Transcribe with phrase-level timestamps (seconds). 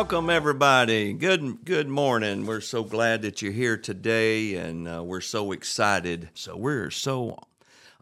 [0.00, 1.12] welcome everybody.
[1.12, 2.46] Good good morning.
[2.46, 6.30] We're so glad that you're here today, and uh, we're so excited.
[6.32, 7.38] So we're so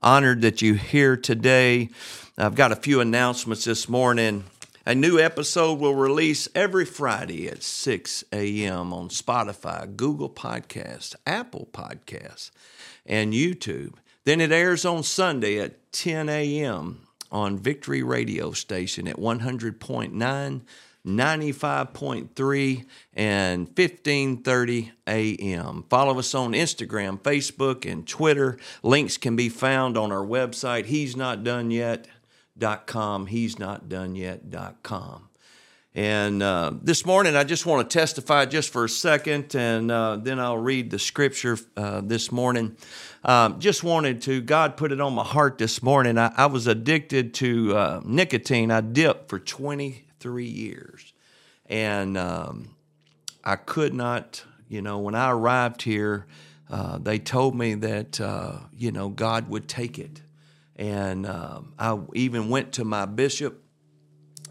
[0.01, 1.89] honored that you're here today.
[2.39, 4.45] I've got a few announcements this morning.
[4.87, 8.93] A new episode will release every Friday at 6 a.m.
[8.93, 12.53] on Spotify, Google Podcasts, Apple Podcasts,
[13.07, 13.95] and YouTube.
[14.23, 17.09] Then it airs on Sunday at 10 a.m.
[17.33, 20.61] on Victory Radio Station at 100.9
[21.09, 25.85] 95.3 and 1530 a.m.
[25.89, 28.59] Follow us on Instagram, Facebook, and Twitter.
[28.83, 35.29] Links can be found on our website, he's not done yet.com, he's not done yet.com.
[35.95, 40.17] And uh, this morning, I just want to testify just for a second, and uh,
[40.17, 42.77] then I'll read the scripture uh, this morning.
[43.25, 46.17] Um, just wanted to, God put it on my heart this morning.
[46.17, 48.71] I, I was addicted to uh, nicotine.
[48.71, 51.13] I dipped for 20 three years.
[51.67, 52.75] And um,
[53.45, 56.27] I could not, you know, when I arrived here,
[56.71, 60.23] uh, they told me that, uh, you know, God would take it.
[60.77, 63.63] And um, I even went to my bishop,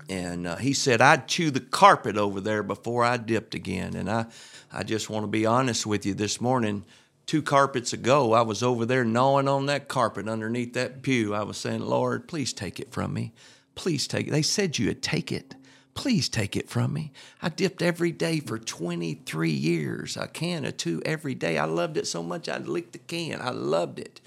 [0.09, 3.95] and uh, he said I'd chew the carpet over there before I dipped again.
[3.95, 4.25] And I,
[4.72, 6.83] I just want to be honest with you this morning.
[7.25, 11.33] Two carpets ago, I was over there gnawing on that carpet underneath that pew.
[11.33, 13.33] I was saying, Lord, please take it from me.
[13.77, 14.31] Please take it.
[14.31, 15.55] They said you would take it.
[15.93, 17.11] Please take it from me.
[17.43, 21.59] I dipped every day for 23 years, a can or two every day.
[21.59, 23.39] I loved it so much I licked the can.
[23.39, 24.19] I loved it.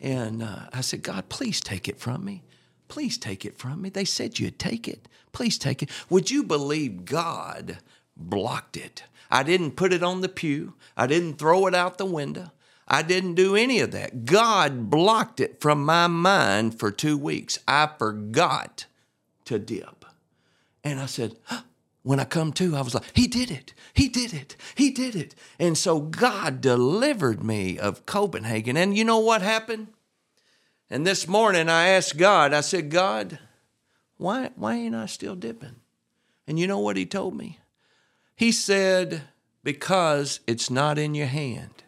[0.00, 2.42] And uh, I said, God, please take it from me.
[2.88, 3.90] Please take it from me.
[3.90, 5.08] They said you'd take it.
[5.32, 5.90] Please take it.
[6.10, 7.78] Would you believe God
[8.16, 9.04] blocked it?
[9.30, 12.50] I didn't put it on the pew, I didn't throw it out the window.
[12.88, 14.26] I didn't do any of that.
[14.26, 17.58] God blocked it from my mind for two weeks.
[17.66, 18.86] I forgot
[19.46, 20.04] to dip.
[20.84, 21.62] And I said, huh.
[22.02, 23.74] when I come to, I was like, He did it.
[23.94, 24.54] He did it.
[24.74, 25.34] He did it.
[25.58, 28.76] And so God delivered me of Copenhagen.
[28.76, 29.88] And you know what happened?
[30.88, 33.40] And this morning I asked God, I said, God,
[34.18, 35.76] why, why ain't I still dipping?
[36.46, 37.58] And you know what He told me?
[38.36, 39.22] He said,
[39.64, 41.82] because it's not in your hand.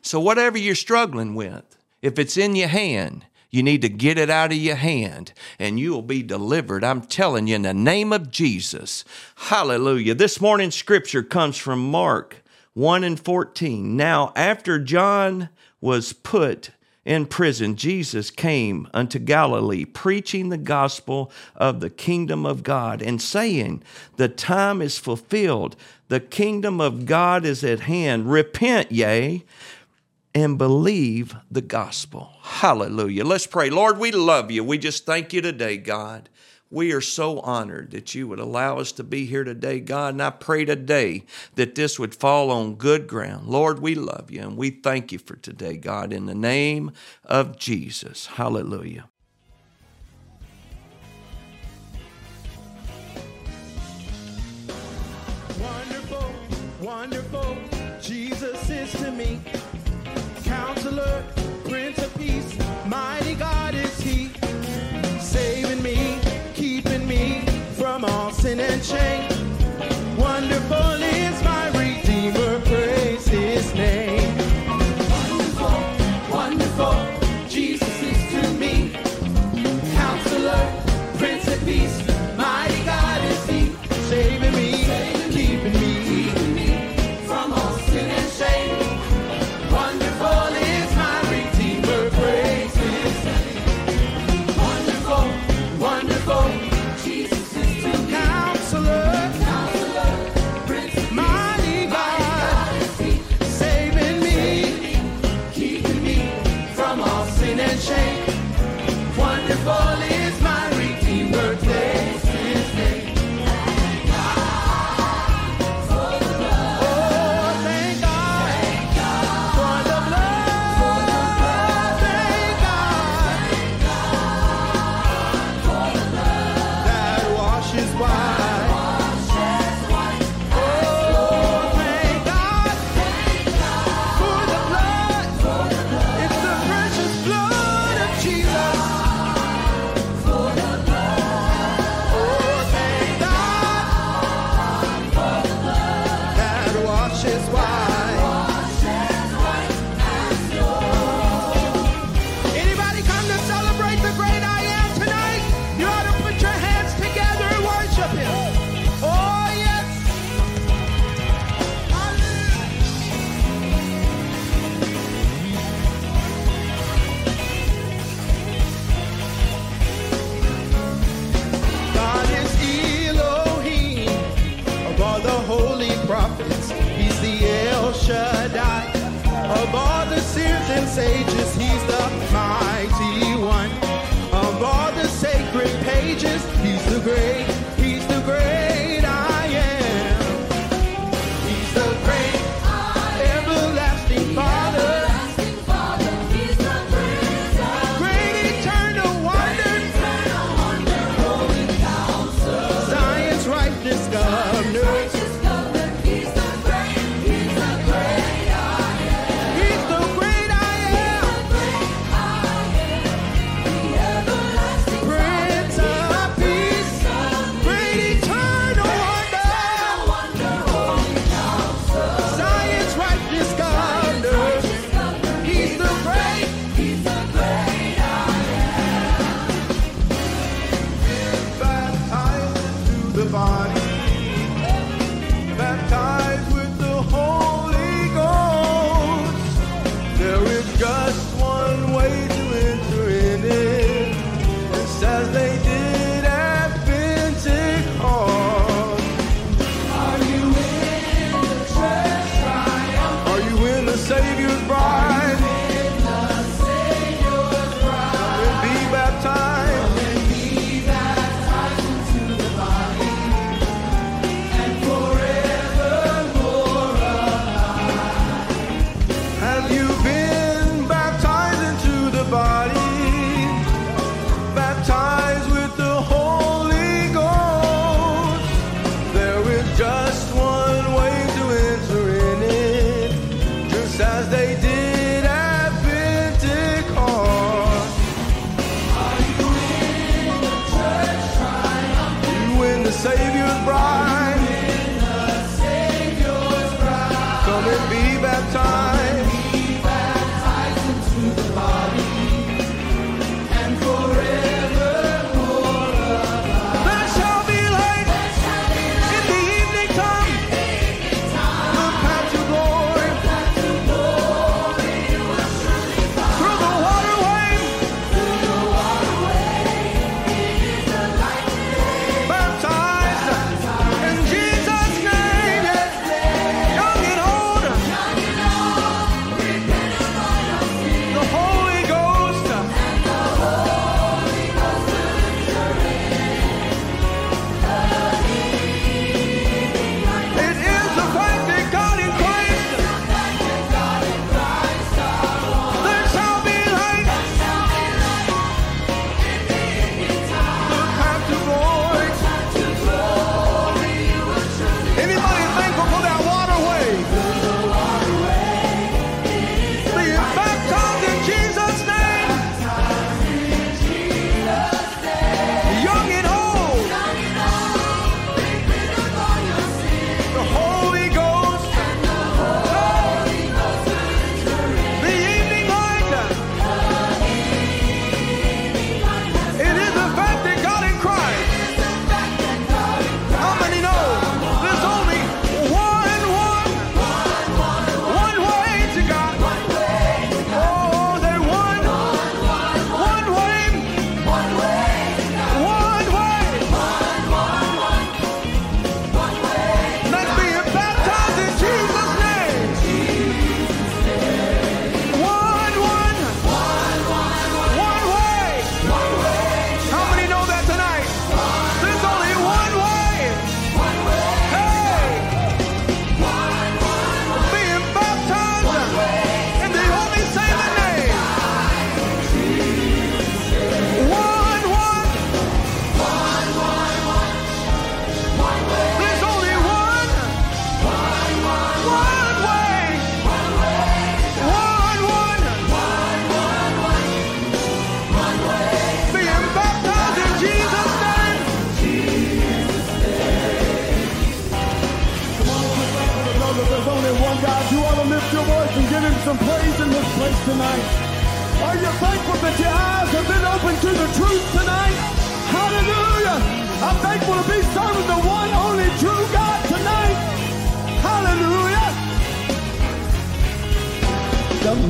[0.00, 4.30] So, whatever you're struggling with, if it's in your hand, you need to get it
[4.30, 6.82] out of your hand and you will be delivered.
[6.82, 9.04] I'm telling you, in the name of Jesus.
[9.36, 10.14] Hallelujah.
[10.14, 12.42] This morning's scripture comes from Mark
[12.72, 13.94] 1 and 14.
[13.94, 15.50] Now, after John
[15.82, 16.70] was put
[17.04, 23.20] in prison, Jesus came unto Galilee, preaching the gospel of the kingdom of God and
[23.20, 23.82] saying,
[24.16, 25.76] The time is fulfilled,
[26.08, 28.32] the kingdom of God is at hand.
[28.32, 29.44] Repent, yea
[30.34, 32.32] and believe the gospel.
[32.42, 33.24] Hallelujah.
[33.24, 33.70] Let's pray.
[33.70, 34.64] Lord, we love you.
[34.64, 36.28] We just thank you today, God.
[36.70, 40.14] We are so honored that you would allow us to be here today, God.
[40.14, 41.24] And I pray today
[41.56, 43.46] that this would fall on good ground.
[43.46, 46.92] Lord, we love you and we thank you for today, God, in the name
[47.26, 48.24] of Jesus.
[48.24, 49.11] Hallelujah.
[68.44, 69.41] And shame.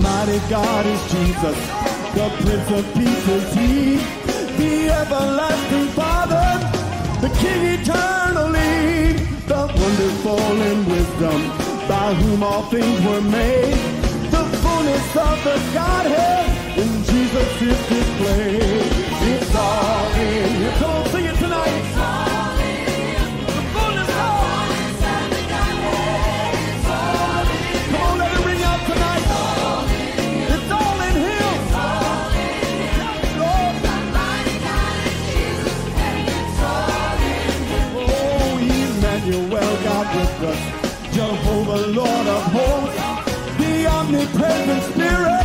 [0.05, 1.59] Almighty God is Jesus,
[2.13, 3.97] the Prince of Peace is He,
[4.57, 6.59] the everlasting Father,
[7.21, 9.13] the King eternally,
[9.47, 11.41] the wonderful in wisdom,
[11.87, 13.79] by whom all things were made,
[14.33, 18.93] the fullness of the Godhead in Jesus is displayed.
[19.31, 21.12] It's all in His own.
[41.95, 42.97] Lord of hosts.
[43.59, 45.45] The omnipresent Spirit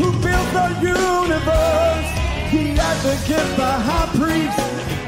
[0.00, 2.08] who built the universe.
[2.52, 4.56] The advocate, the high priest.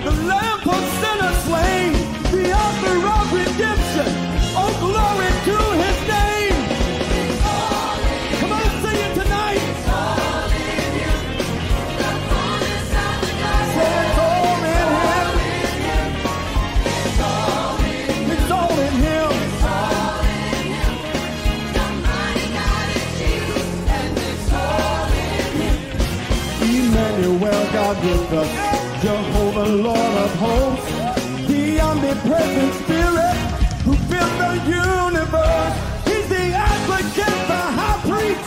[0.05, 1.93] The lamb of sinners slain.
[2.35, 4.13] The author of redemption.
[4.61, 5.74] Oh, glory to
[27.85, 30.91] God with us, Jehovah, Lord of hosts,
[31.49, 33.37] the omnipresent Spirit
[33.85, 35.77] who built the universe.
[36.09, 38.47] He's the advocate, the high priest,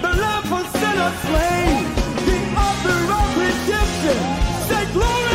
[0.00, 1.84] the lamb for sinners slain,
[2.28, 4.20] the author of redemption.
[4.68, 5.27] Say glory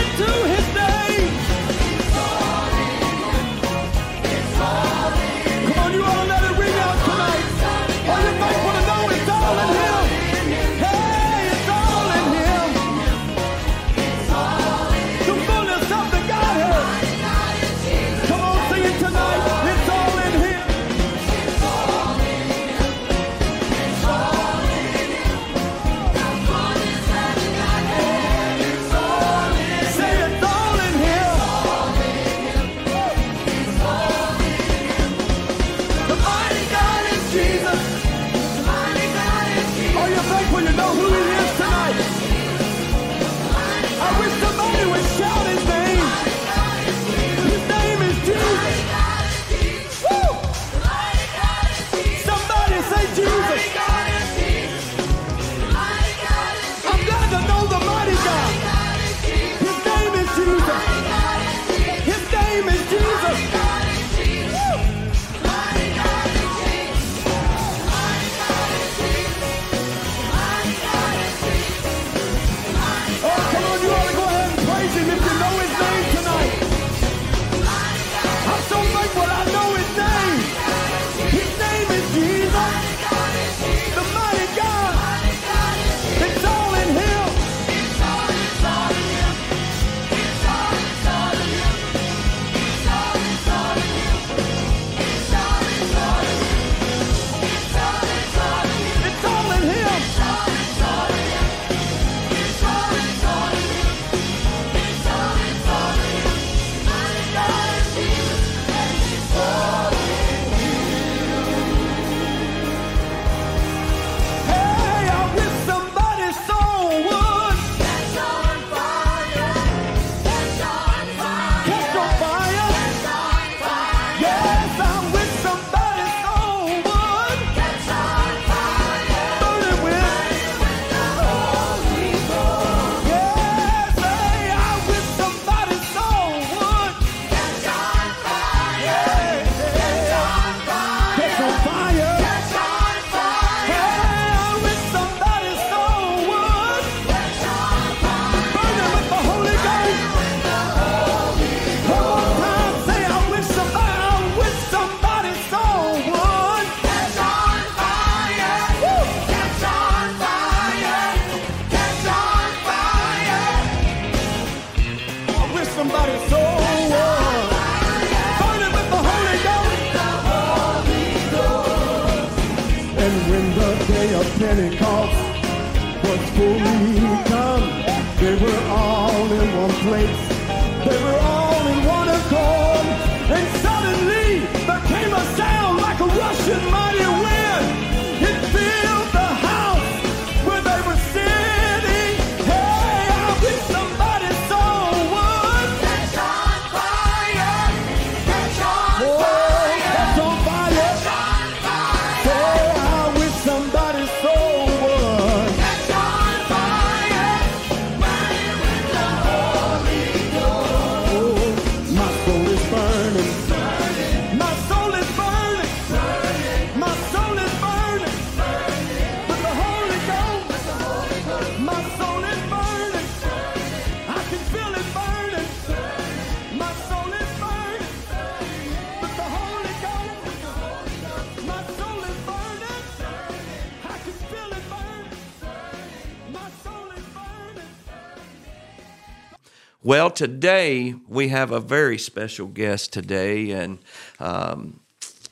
[239.85, 243.79] Well, today we have a very special guest today, and
[244.17, 244.79] um,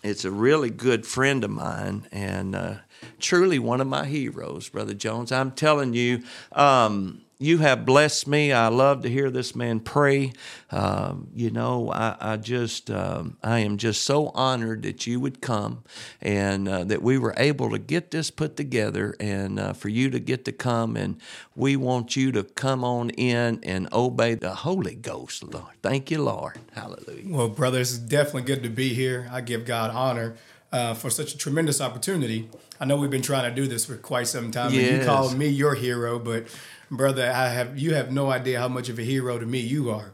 [0.03, 2.73] it's a really good friend of mine and uh,
[3.17, 5.31] truly one of my heroes, Brother Jones.
[5.31, 8.51] I'm telling you, um, you have blessed me.
[8.51, 10.31] I love to hear this man pray.
[10.69, 15.41] Um, you know, I, I just, um, I am just so honored that you would
[15.41, 15.83] come
[16.21, 20.11] and uh, that we were able to get this put together and uh, for you
[20.11, 20.95] to get to come.
[20.95, 21.19] And
[21.55, 25.73] we want you to come on in and obey the Holy Ghost, Lord.
[25.81, 26.59] Thank you, Lord.
[26.73, 27.23] Hallelujah.
[27.25, 29.27] Well, brother, it's definitely good to be here.
[29.31, 30.35] I give God honor
[30.71, 32.49] uh, for such a tremendous opportunity.
[32.79, 35.37] I know we've been trying to do this for quite some time, and you called
[35.37, 36.47] me your hero, but
[36.91, 39.89] brother, I have you have no idea how much of a hero to me you
[39.89, 40.11] are.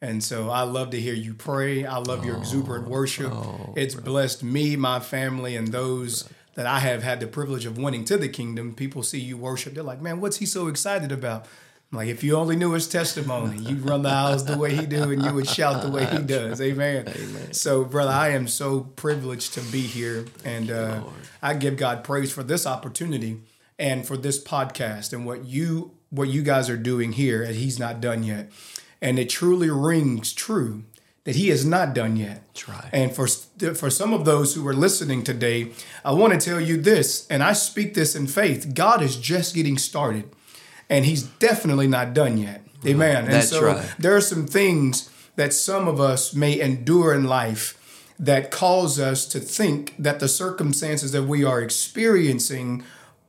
[0.00, 1.84] And so I love to hear you pray.
[1.84, 3.32] I love your exuberant worship.
[3.74, 8.04] it's blessed me, my family, and those that I have had the privilege of winning
[8.04, 8.74] to the kingdom.
[8.74, 11.46] People see you worship, they're like, "Man, what's he so excited about?"
[11.90, 14.84] I'm like, if you only knew his testimony, you'd run the house the way he
[14.84, 16.60] do, and you would shout the way he does.
[16.60, 17.08] Amen.
[17.08, 17.52] Amen.
[17.54, 21.02] So, brother, I am so privileged to be here, and uh,
[21.42, 23.40] I give God praise for this opportunity
[23.78, 27.42] and for this podcast and what you what you guys are doing here.
[27.42, 28.50] And He's not done yet,
[29.00, 30.84] and it truly rings true
[31.24, 32.42] that He is not done yet.
[32.66, 32.90] Right.
[32.92, 35.72] And for for some of those who are listening today,
[36.04, 39.54] I want to tell you this, and I speak this in faith: God is just
[39.54, 40.30] getting started
[40.88, 42.62] and he's definitely not done yet.
[42.86, 43.24] Amen.
[43.24, 43.94] And That's so right.
[43.98, 47.74] there are some things that some of us may endure in life
[48.18, 52.82] that cause us to think that the circumstances that we are experiencing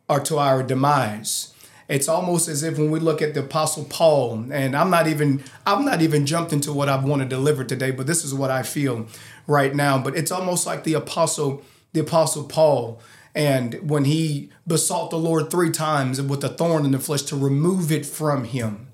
[0.08, 1.54] are to our demise.
[1.90, 5.44] It's almost as if when we look at the apostle Paul, and I'm not even
[5.66, 8.52] I'm not even jumped into what I want to deliver today, but this is what
[8.52, 9.08] I feel
[9.48, 9.98] right now.
[9.98, 13.02] But it's almost like the apostle, the apostle Paul,
[13.34, 17.36] and when he besought the Lord three times with a thorn in the flesh to
[17.36, 18.88] remove it from him.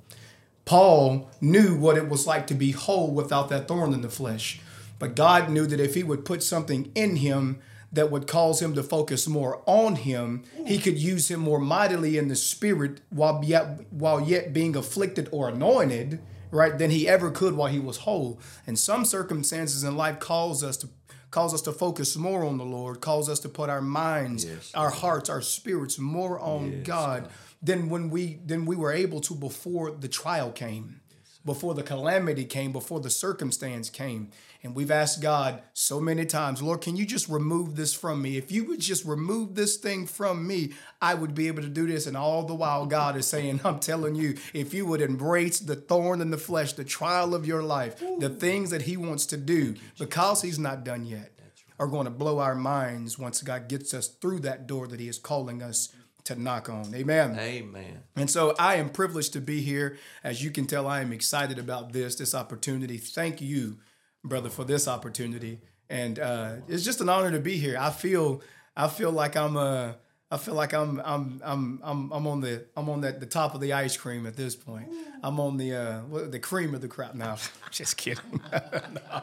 [0.63, 4.61] Paul knew what it was like to be whole without that thorn in the flesh.
[4.97, 7.59] But God knew that if he would put something in him
[7.91, 12.17] that would cause him to focus more on him, he could use him more mightily
[12.17, 16.19] in the spirit while yet, while yet being afflicted or anointed,
[16.51, 18.39] right, than he ever could while he was whole.
[18.67, 20.89] And some circumstances in life cause us to
[21.31, 24.89] cause us to focus more on the Lord, cause us to put our minds, our
[24.89, 27.29] hearts, our spirits more on God
[27.61, 31.01] than when we than we were able to before the trial came,
[31.45, 34.31] before the calamity came, before the circumstance came.
[34.63, 38.35] And we've asked God so many times, Lord, can you just remove this from me?
[38.35, 41.85] If you would just remove this thing from me, I would be able to do
[41.85, 42.07] this.
[42.07, 45.75] And all the while, God is saying, I'm telling you, if you would embrace the
[45.75, 49.37] thorn in the flesh, the trial of your life, the things that He wants to
[49.37, 51.31] do, because He's not done yet,
[51.77, 55.07] are going to blow our minds once God gets us through that door that He
[55.07, 55.93] is calling us
[56.25, 56.93] to knock on.
[56.93, 57.37] Amen.
[57.39, 58.03] Amen.
[58.15, 59.97] And so I am privileged to be here.
[60.23, 62.97] As you can tell, I am excited about this, this opportunity.
[62.97, 63.77] Thank you,
[64.23, 65.59] brother, for this opportunity.
[65.89, 67.77] And uh, it's just an honor to be here.
[67.79, 68.41] I feel,
[68.75, 69.93] I feel like I'm, uh,
[70.31, 73.53] I feel like I'm, I'm, I'm, I'm, I'm on the, I'm on the, the top
[73.53, 74.87] of the ice cream at this point.
[75.21, 77.13] I'm on the, uh, what- the cream of the crop.
[77.13, 77.37] now.
[77.71, 78.41] just kidding.
[78.51, 79.21] no.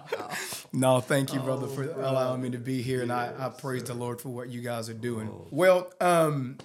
[0.73, 3.03] no, thank you, brother, for allowing me to be here.
[3.03, 5.29] And I, I praise the Lord for what you guys are doing.
[5.51, 6.59] Well, um,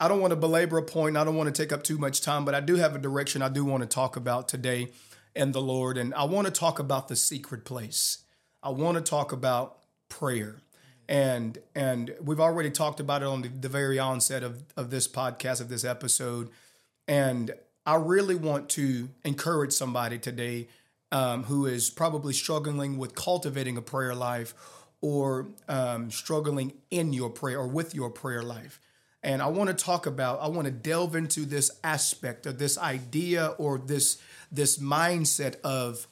[0.00, 1.16] I don't want to belabor a point.
[1.16, 3.42] I don't want to take up too much time, but I do have a direction
[3.42, 4.88] I do want to talk about today
[5.34, 5.98] and the Lord.
[5.98, 8.18] And I want to talk about the secret place.
[8.62, 10.56] I want to talk about prayer.
[11.08, 15.08] And and we've already talked about it on the, the very onset of, of this
[15.08, 16.50] podcast, of this episode.
[17.08, 17.52] And
[17.86, 20.68] I really want to encourage somebody today
[21.10, 24.54] um, who is probably struggling with cultivating a prayer life
[25.00, 28.78] or um, struggling in your prayer or with your prayer life.
[29.22, 32.78] And I want to talk about, I want to delve into this aspect of this
[32.78, 34.18] idea or this
[34.50, 36.06] this mindset of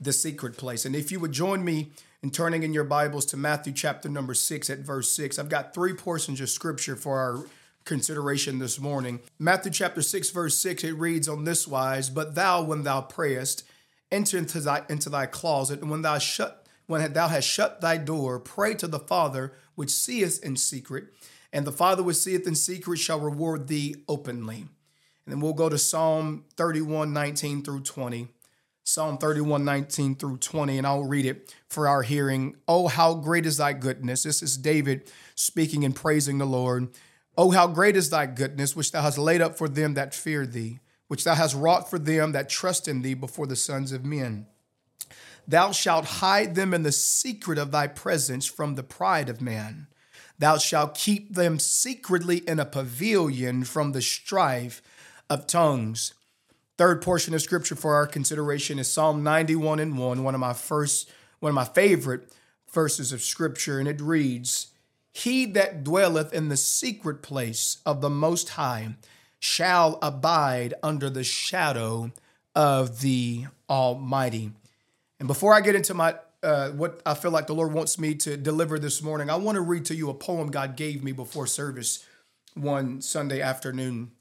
[0.00, 0.84] the secret place.
[0.84, 1.90] And if you would join me
[2.22, 5.74] in turning in your Bibles to Matthew chapter number six at verse six, I've got
[5.74, 7.44] three portions of scripture for our
[7.84, 9.20] consideration this morning.
[9.38, 13.64] Matthew chapter six, verse six, it reads on this wise: But thou, when thou prayest,
[14.12, 17.96] enter into thy into thy closet, and when thou shut when thou hast shut thy
[17.96, 21.04] door, pray to the Father which seeth in secret,
[21.52, 24.66] and the Father which seeth in secret shall reward thee openly.
[25.26, 28.28] And then we'll go to Psalm 31, 19 through 20.
[28.82, 32.56] Psalm 31, 19 through 20, and I'll read it for our hearing.
[32.66, 34.24] Oh, how great is thy goodness.
[34.24, 36.88] This is David speaking and praising the Lord.
[37.36, 40.44] Oh, how great is thy goodness, which thou hast laid up for them that fear
[40.44, 44.04] thee, which thou hast wrought for them that trust in thee before the sons of
[44.04, 44.46] men.
[45.46, 49.86] Thou shalt hide them in the secret of thy presence from the pride of man.
[50.40, 54.80] Thou shalt keep them secretly in a pavilion from the strife
[55.28, 56.14] of tongues.
[56.78, 60.54] Third portion of scripture for our consideration is Psalm 91 and 1, one of my
[60.54, 62.32] first, one of my favorite
[62.72, 64.68] verses of scripture, and it reads,
[65.12, 68.94] He that dwelleth in the secret place of the Most High
[69.38, 72.12] shall abide under the shadow
[72.54, 74.52] of the Almighty.
[75.18, 78.14] And before I get into my uh, what I feel like the Lord wants me
[78.16, 81.12] to deliver this morning, I want to read to you a poem God gave me
[81.12, 82.04] before service
[82.54, 84.12] one Sunday afternoon.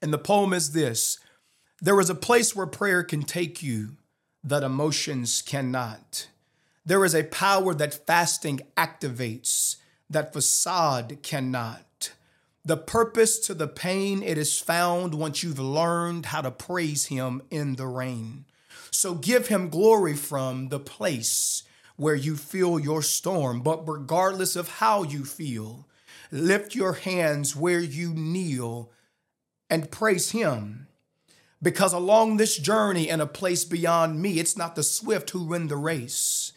[0.00, 1.18] And the poem is this
[1.80, 3.96] There is a place where prayer can take you
[4.42, 6.28] that emotions cannot.
[6.84, 9.76] There is a power that fasting activates
[10.10, 12.12] that facade cannot.
[12.64, 17.42] The purpose to the pain, it is found once you've learned how to praise Him
[17.50, 18.44] in the rain.
[18.92, 21.64] So give him glory from the place
[21.96, 23.62] where you feel your storm.
[23.62, 25.88] But regardless of how you feel,
[26.30, 28.92] lift your hands where you kneel
[29.70, 30.88] and praise him.
[31.62, 35.68] Because along this journey and a place beyond me, it's not the swift who win
[35.68, 36.52] the race,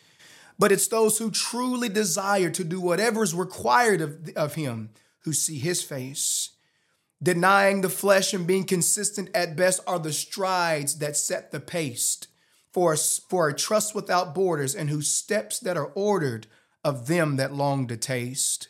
[0.58, 5.32] but it's those who truly desire to do whatever is required of, of him who
[5.32, 6.55] see his face.
[7.24, 12.20] Denying the flesh and being consistent at best are the strides that set the pace
[12.72, 16.46] for a, for a trust without borders and whose steps that are ordered
[16.84, 18.68] of them that long to taste.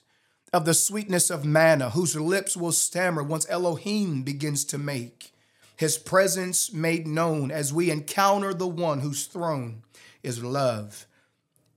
[0.54, 5.34] Of the sweetness of manna, whose lips will stammer once Elohim begins to make
[5.76, 9.82] his presence made known as we encounter the one whose throne
[10.24, 11.06] is love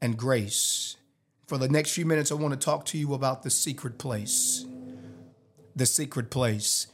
[0.01, 0.97] and grace.
[1.47, 4.65] For the next few minutes, I want to talk to you about the secret place
[5.79, 6.89] the secret place.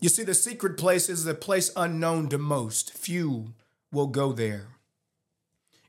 [0.00, 2.92] You see, the secret place is a place unknown to most.
[2.92, 3.54] Few
[3.92, 4.68] will go there.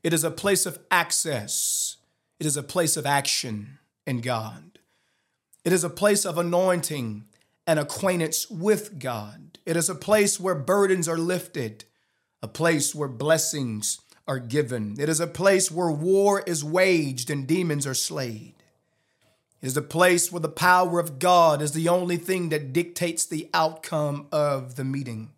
[0.02, 1.96] It is a place of access,
[2.38, 4.78] it is a place of action in God.
[5.64, 7.24] It is a place of anointing
[7.66, 9.58] and acquaintance with God.
[9.66, 11.84] It is a place where burdens are lifted,
[12.40, 14.96] a place where blessings are given.
[14.98, 18.54] It is a place where war is waged and demons are slayed
[19.60, 23.48] is the place where the power of God is the only thing that dictates the
[23.52, 25.30] outcome of the meeting.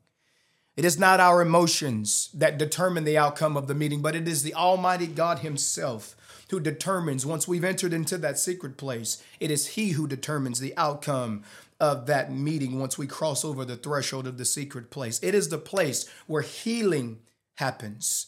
[0.77, 4.43] It is not our emotions that determine the outcome of the meeting, but it is
[4.43, 6.17] the Almighty God Himself
[6.51, 9.23] who determines once we've entered into that secret place.
[9.39, 11.45] It is He who determines the outcome
[11.79, 15.21] of that meeting once we cross over the threshold of the secret place.
[15.23, 17.21] It is the place where healing
[17.57, 18.27] happens,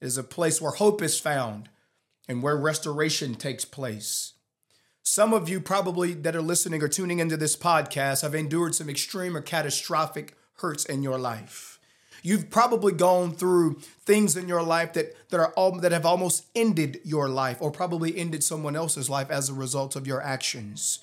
[0.00, 1.68] it is a place where hope is found
[2.28, 4.34] and where restoration takes place.
[5.10, 8.90] Some of you probably that are listening or tuning into this podcast have endured some
[8.90, 11.80] extreme or catastrophic hurts in your life.
[12.22, 16.44] You've probably gone through things in your life that, that are all, that have almost
[16.54, 20.98] ended your life or probably ended someone else's life as a result of your actions.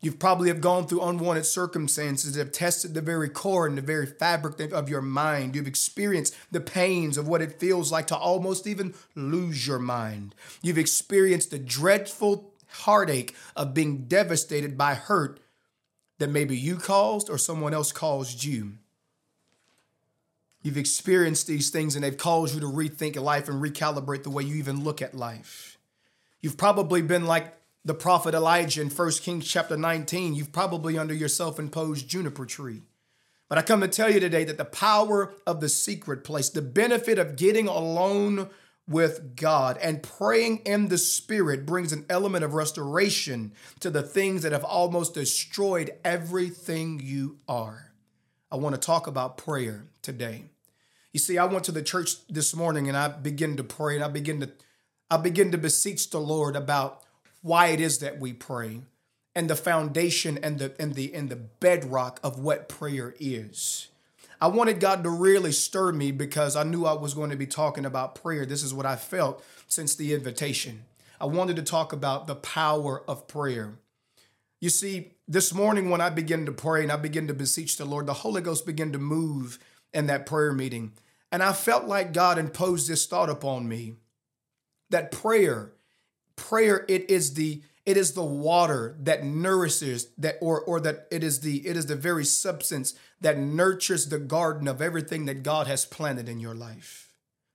[0.00, 3.82] You've probably have gone through unwanted circumstances that have tested the very core and the
[3.82, 5.54] very fabric of your mind.
[5.54, 10.34] You've experienced the pains of what it feels like to almost even lose your mind.
[10.62, 15.40] You've experienced the dreadful heartache of being devastated by hurt
[16.18, 18.74] that maybe you caused or someone else caused you.
[20.62, 24.42] You've experienced these things and they've caused you to rethink life and recalibrate the way
[24.42, 25.78] you even look at life.
[26.42, 27.54] You've probably been like
[27.84, 30.34] the prophet Elijah in 1 Kings chapter 19.
[30.34, 32.82] You've probably under your self-imposed juniper tree.
[33.48, 36.62] But I come to tell you today that the power of the secret place, the
[36.62, 38.50] benefit of getting alone
[38.90, 39.78] with God.
[39.78, 44.64] And praying in the Spirit brings an element of restoration to the things that have
[44.64, 47.92] almost destroyed everything you are.
[48.50, 50.46] I want to talk about prayer today.
[51.12, 54.04] You see, I went to the church this morning and I began to pray and
[54.04, 54.50] I begin to
[55.12, 57.02] I begin to beseech the Lord about
[57.42, 58.82] why it is that we pray
[59.34, 63.88] and the foundation and the and the and the bedrock of what prayer is.
[64.40, 67.46] I wanted God to really stir me because I knew I was going to be
[67.46, 68.46] talking about prayer.
[68.46, 70.84] This is what I felt since the invitation.
[71.20, 73.74] I wanted to talk about the power of prayer.
[74.60, 77.84] You see, this morning when I began to pray and I began to beseech the
[77.84, 79.58] Lord, the Holy Ghost began to move
[79.92, 80.92] in that prayer meeting.
[81.30, 83.96] And I felt like God imposed this thought upon me
[84.88, 85.72] that prayer,
[86.36, 91.24] prayer, it is the it is the water that nourishes that or or that it
[91.24, 95.66] is the it is the very substance that nurtures the garden of everything that God
[95.66, 97.12] has planted in your life.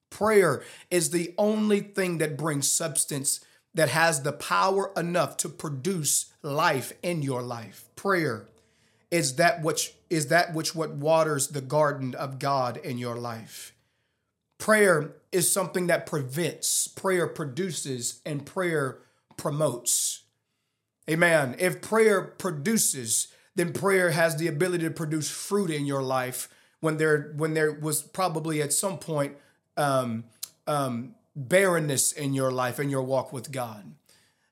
[0.09, 3.41] Prayer is the only thing that brings substance
[3.73, 7.85] that has the power enough to produce life in your life.
[7.95, 8.47] Prayer
[9.11, 13.73] is that which is that which what waters the garden of God in your life.
[14.57, 18.99] Prayer is something that prevents, prayer produces, and prayer
[19.37, 20.23] promotes.
[21.09, 21.55] Amen.
[21.59, 26.97] If prayer produces, then prayer has the ability to produce fruit in your life when
[26.97, 29.35] there when there was probably at some point
[29.77, 30.23] um,
[30.67, 33.93] um, barrenness in your life and your walk with God.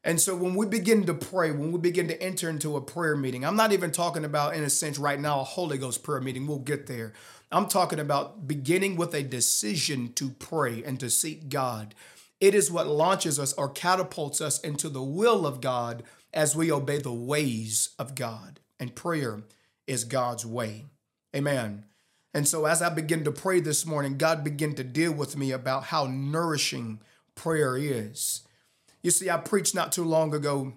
[0.06, 3.16] And so when we begin to pray, when we begin to enter into a prayer
[3.16, 6.20] meeting, I'm not even talking about, in a sense, right now, a Holy Ghost prayer
[6.20, 6.46] meeting.
[6.46, 7.14] We'll get there.
[7.52, 11.96] I'm talking about beginning with a decision to pray and to seek God.
[12.44, 16.04] It is what launches us or catapults us into the will of God
[16.34, 18.60] as we obey the ways of God.
[18.78, 19.44] And prayer
[19.88, 20.88] is God's way.
[21.34, 21.86] Amen.
[22.34, 25.52] And so as I begin to pray this morning, God began to deal with me
[25.52, 27.00] about how nourishing
[27.34, 28.42] prayer is.
[29.02, 30.74] You see, I preached not too long ago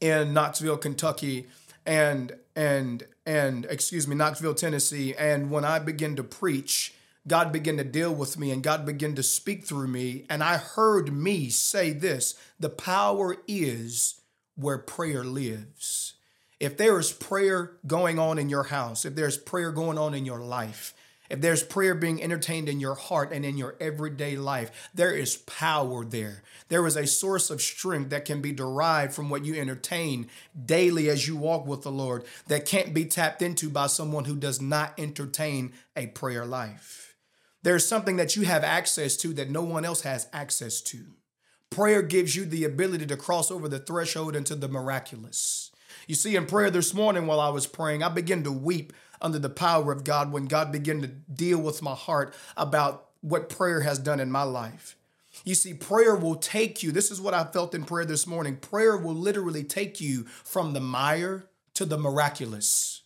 [0.00, 1.48] in Knoxville, Kentucky,
[1.84, 5.16] and and and excuse me, Knoxville, Tennessee.
[5.16, 6.94] And when I began to preach,
[7.28, 10.26] God began to deal with me and God began to speak through me.
[10.30, 14.20] And I heard me say this the power is
[14.54, 16.14] where prayer lives.
[16.58, 20.24] If there is prayer going on in your house, if there's prayer going on in
[20.24, 20.94] your life,
[21.28, 25.36] if there's prayer being entertained in your heart and in your everyday life, there is
[25.36, 26.42] power there.
[26.68, 30.28] There is a source of strength that can be derived from what you entertain
[30.64, 34.36] daily as you walk with the Lord that can't be tapped into by someone who
[34.36, 37.15] does not entertain a prayer life.
[37.66, 41.04] There's something that you have access to that no one else has access to.
[41.68, 45.72] Prayer gives you the ability to cross over the threshold into the miraculous.
[46.06, 49.40] You see, in prayer this morning while I was praying, I began to weep under
[49.40, 53.80] the power of God when God began to deal with my heart about what prayer
[53.80, 54.94] has done in my life.
[55.44, 56.92] You see, prayer will take you.
[56.92, 58.58] This is what I felt in prayer this morning.
[58.58, 63.02] Prayer will literally take you from the mire to the miraculous.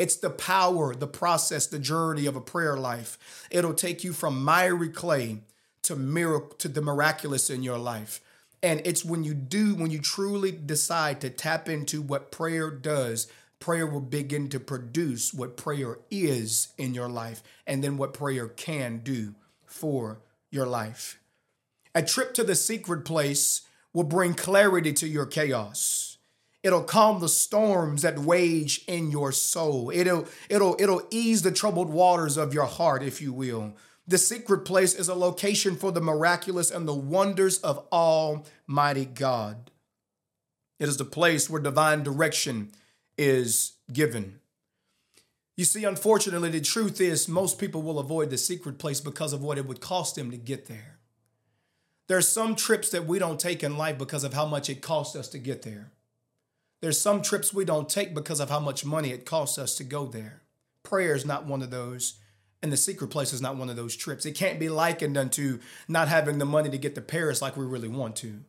[0.00, 3.18] It's the power, the process, the journey of a prayer life.
[3.50, 5.42] It'll take you from miry clay
[5.82, 8.22] to miracle to the miraculous in your life.
[8.62, 13.30] And it's when you do, when you truly decide to tap into what prayer does,
[13.58, 18.48] prayer will begin to produce what prayer is in your life and then what prayer
[18.48, 19.34] can do
[19.66, 21.20] for your life.
[21.94, 26.09] A trip to the secret place will bring clarity to your chaos.
[26.62, 29.90] It'll calm the storms that wage in your soul.
[29.94, 33.74] It'll it'll it'll ease the troubled waters of your heart if you will.
[34.06, 39.70] The secret place is a location for the miraculous and the wonders of Almighty God.
[40.78, 42.72] It is the place where divine direction
[43.16, 44.40] is given.
[45.56, 49.42] You see, unfortunately, the truth is most people will avoid the secret place because of
[49.42, 50.98] what it would cost them to get there.
[52.06, 55.14] There's some trips that we don't take in life because of how much it costs
[55.14, 55.92] us to get there.
[56.80, 59.84] There's some trips we don't take because of how much money it costs us to
[59.84, 60.42] go there.
[60.82, 62.14] Prayer is not one of those.
[62.62, 64.26] And the secret place is not one of those trips.
[64.26, 67.64] It can't be likened unto not having the money to get to Paris like we
[67.64, 68.40] really want to.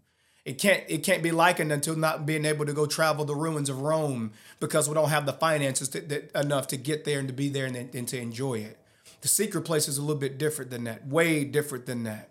[0.44, 3.70] It can't it can't be likened until not being able to go travel the ruins
[3.70, 7.28] of Rome because we don't have the finances to, that, enough to get there and
[7.28, 8.78] to be there and, and to enjoy it.
[9.22, 12.30] The secret place is a little bit different than that, way different than that.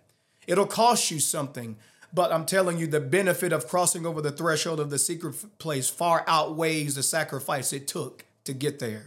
[0.48, 1.76] It'll cost you something,
[2.12, 5.88] but I'm telling you, the benefit of crossing over the threshold of the secret place
[5.88, 9.06] far outweighs the sacrifice it took to get there.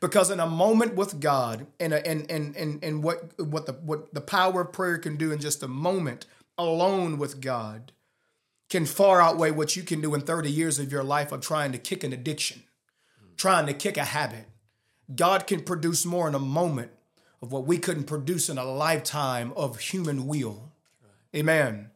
[0.00, 4.14] Because in a moment with God, and and and and, and what what the what
[4.14, 7.92] the power of prayer can do in just a moment alone with God
[8.68, 11.72] can far outweigh what you can do in 30 years of your life of trying
[11.72, 12.62] to kick an addiction,
[13.36, 14.46] trying to kick a habit.
[15.14, 16.90] God can produce more in a moment
[17.40, 20.72] of what we couldn't produce in a lifetime of human will.
[21.34, 21.90] Amen.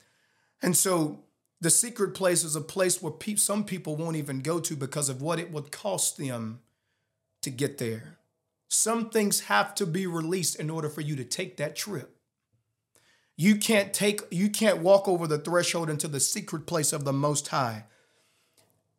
[0.62, 1.24] And so
[1.60, 5.08] the secret place is a place where pe- some people won't even go to because
[5.08, 6.60] of what it would cost them
[7.42, 8.18] to get there.
[8.68, 12.16] Some things have to be released in order for you to take that trip.
[13.36, 17.12] You can't take you can't walk over the threshold into the secret place of the
[17.12, 17.86] most high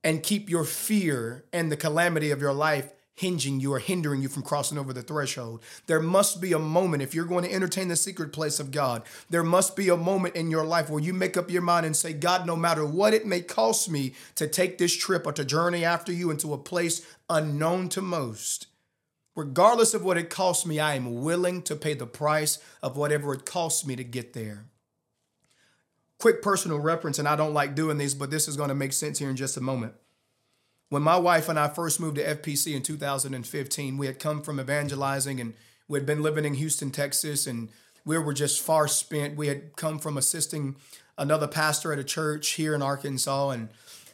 [0.03, 4.27] and keep your fear and the calamity of your life hinging you or hindering you
[4.27, 5.61] from crossing over the threshold.
[5.85, 9.03] There must be a moment, if you're going to entertain the secret place of God,
[9.29, 11.95] there must be a moment in your life where you make up your mind and
[11.95, 15.45] say, God, no matter what it may cost me to take this trip or to
[15.45, 18.67] journey after you into a place unknown to most,
[19.35, 23.33] regardless of what it costs me, I am willing to pay the price of whatever
[23.33, 24.65] it costs me to get there.
[26.19, 28.93] Quick personal reference, and I don't like doing these, but this is going to make
[28.93, 29.93] sense here in just a moment.
[30.93, 34.59] When my wife and I first moved to FPC in 2015, we had come from
[34.59, 35.55] evangelizing and
[35.87, 37.69] we had been living in Houston, Texas, and
[38.05, 39.35] we were just far spent.
[39.35, 40.75] We had come from assisting
[41.17, 43.69] another pastor at a church here in Arkansas, and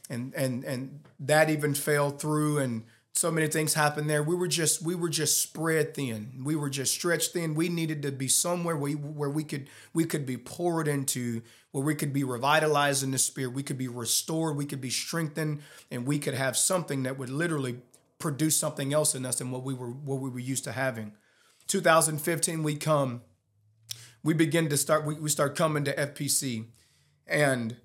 [0.10, 4.24] and and and that even fell through and so many things happened there.
[4.24, 6.42] We were just we were just spread thin.
[6.44, 7.56] We were just stretched thin.
[7.56, 11.42] We needed to be somewhere where we, where we could we could be poured into,
[11.72, 13.54] where we could be revitalized in the spirit.
[13.54, 14.56] We could be restored.
[14.56, 17.80] We could be strengthened, and we could have something that would literally
[18.20, 21.14] produce something else in us than what we were what we were used to having.
[21.68, 23.22] 2015, we come,
[24.24, 25.06] we begin to start.
[25.06, 26.68] We, we start coming to FPC,
[27.28, 27.76] and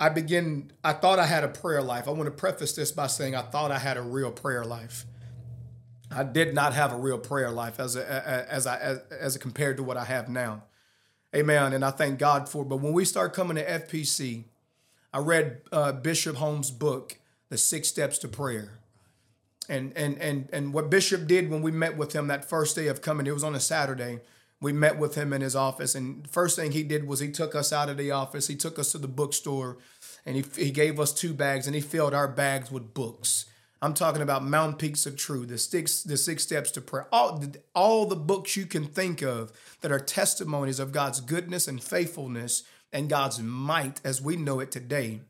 [0.00, 0.70] I begin.
[0.84, 2.06] I thought I had a prayer life.
[2.06, 5.04] I want to preface this by saying I thought I had a real prayer life.
[6.10, 9.76] I did not have a real prayer life as a, as I as, as compared
[9.76, 10.64] to what I have now.
[11.34, 11.72] Amen.
[11.72, 12.62] And I thank God for.
[12.62, 12.68] It.
[12.68, 14.44] But when we start coming to FPC,
[15.12, 18.78] I read uh, Bishop Holmes' book, The Six Steps to Prayer.
[19.68, 22.86] And and and and what Bishop did when we met with him that first day
[22.86, 24.20] of coming, it was on a Saturday.
[24.60, 27.54] We met with him in his office, and first thing he did was he took
[27.54, 28.48] us out of the office.
[28.48, 29.78] He took us to the bookstore,
[30.26, 33.46] and he he gave us two bags, and he filled our bags with books.
[33.80, 37.44] I'm talking about Mountain Peaks of Truth, the six, the six steps to prayer, all,
[37.76, 42.64] all the books you can think of that are testimonies of God's goodness and faithfulness
[42.92, 45.20] and God's might as we know it today.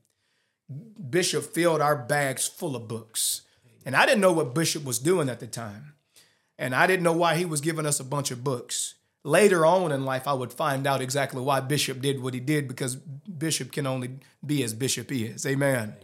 [1.11, 3.43] Bishop filled our bags full of books.
[3.85, 5.95] And I didn't know what Bishop was doing at the time.
[6.59, 8.95] And I didn't know why he was giving us a bunch of books.
[9.24, 12.68] Later on in life, I would find out exactly why Bishop did what he did
[12.68, 15.44] because Bishop can only be as Bishop is.
[15.44, 15.94] Amen.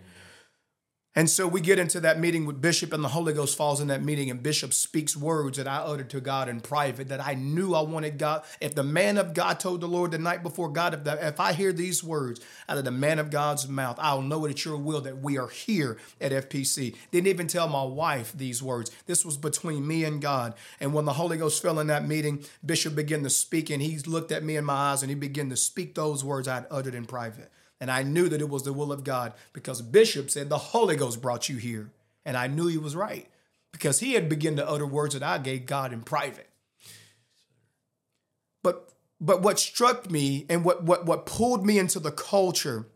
[1.16, 3.86] And so we get into that meeting with Bishop, and the Holy Ghost falls in
[3.86, 7.34] that meeting, and Bishop speaks words that I uttered to God in private that I
[7.34, 8.42] knew I wanted God.
[8.60, 11.38] If the man of God told the Lord the night before, God, if, the, if
[11.38, 14.76] I hear these words out of the man of God's mouth, I'll know it's your
[14.76, 16.96] will that we are here at FPC.
[17.12, 18.90] Didn't even tell my wife these words.
[19.06, 20.54] This was between me and God.
[20.80, 23.98] And when the Holy Ghost fell in that meeting, Bishop began to speak, and he
[23.98, 26.66] looked at me in my eyes, and he began to speak those words I had
[26.72, 27.52] uttered in private.
[27.80, 30.96] And I knew that it was the will of God because Bishop said, The Holy
[30.96, 31.90] Ghost brought you here.
[32.24, 33.28] And I knew he was right
[33.72, 36.48] because he had begun to utter words that I gave God in private.
[38.62, 42.86] But but what struck me and what what what pulled me into the culture,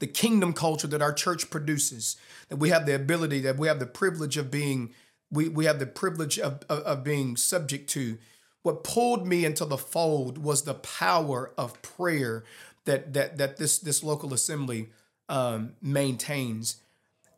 [0.00, 2.16] the kingdom culture that our church produces,
[2.48, 4.92] that we have the ability, that we have the privilege of being,
[5.30, 8.18] we, we have the privilege of, of, of being subject to.
[8.62, 12.44] What pulled me into the fold was the power of prayer
[12.84, 14.88] that that that this this local assembly
[15.28, 16.76] um, maintains.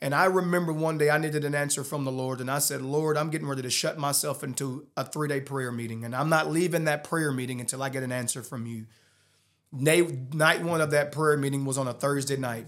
[0.02, 2.82] And I remember one day I needed an answer from the Lord, and I said,
[2.82, 6.28] Lord, I'm getting ready to shut myself into a three day prayer meeting, and I'm
[6.28, 8.86] not leaving that prayer meeting until I get an answer from you.
[9.72, 12.66] Night one of that prayer meeting was on a Thursday night.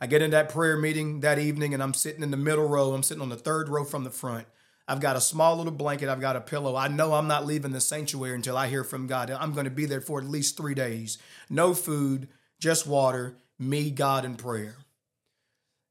[0.00, 2.92] I get in that prayer meeting that evening, and I'm sitting in the middle row.
[2.92, 4.46] I'm sitting on the third row from the front.
[4.90, 6.08] I've got a small little blanket.
[6.08, 6.74] I've got a pillow.
[6.74, 9.30] I know I'm not leaving the sanctuary until I hear from God.
[9.30, 11.16] I'm going to be there for at least three days.
[11.48, 12.26] No food,
[12.58, 14.74] just water, me, God, and prayer.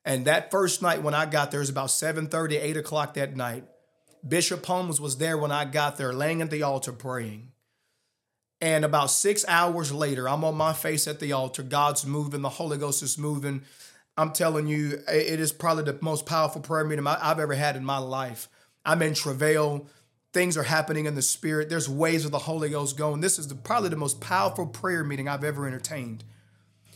[0.04, 3.38] And that first night when I got there, it was about 7:30, 8 o'clock that
[3.38, 3.64] night.
[4.28, 7.54] Bishop Holmes was there when I got there, laying at the altar praying.
[8.60, 11.64] And about six hours later, I'm on my face at the altar.
[11.64, 13.62] God's moving, the Holy Ghost is moving.
[14.18, 17.86] I'm telling you, it is probably the most powerful prayer meeting I've ever had in
[17.86, 18.50] my life.
[18.90, 19.86] I'm in travail.
[20.34, 21.70] Things are happening in the spirit.
[21.70, 23.22] There's waves of the Holy Ghost going.
[23.22, 26.24] This is the, probably the most powerful prayer meeting I've ever entertained.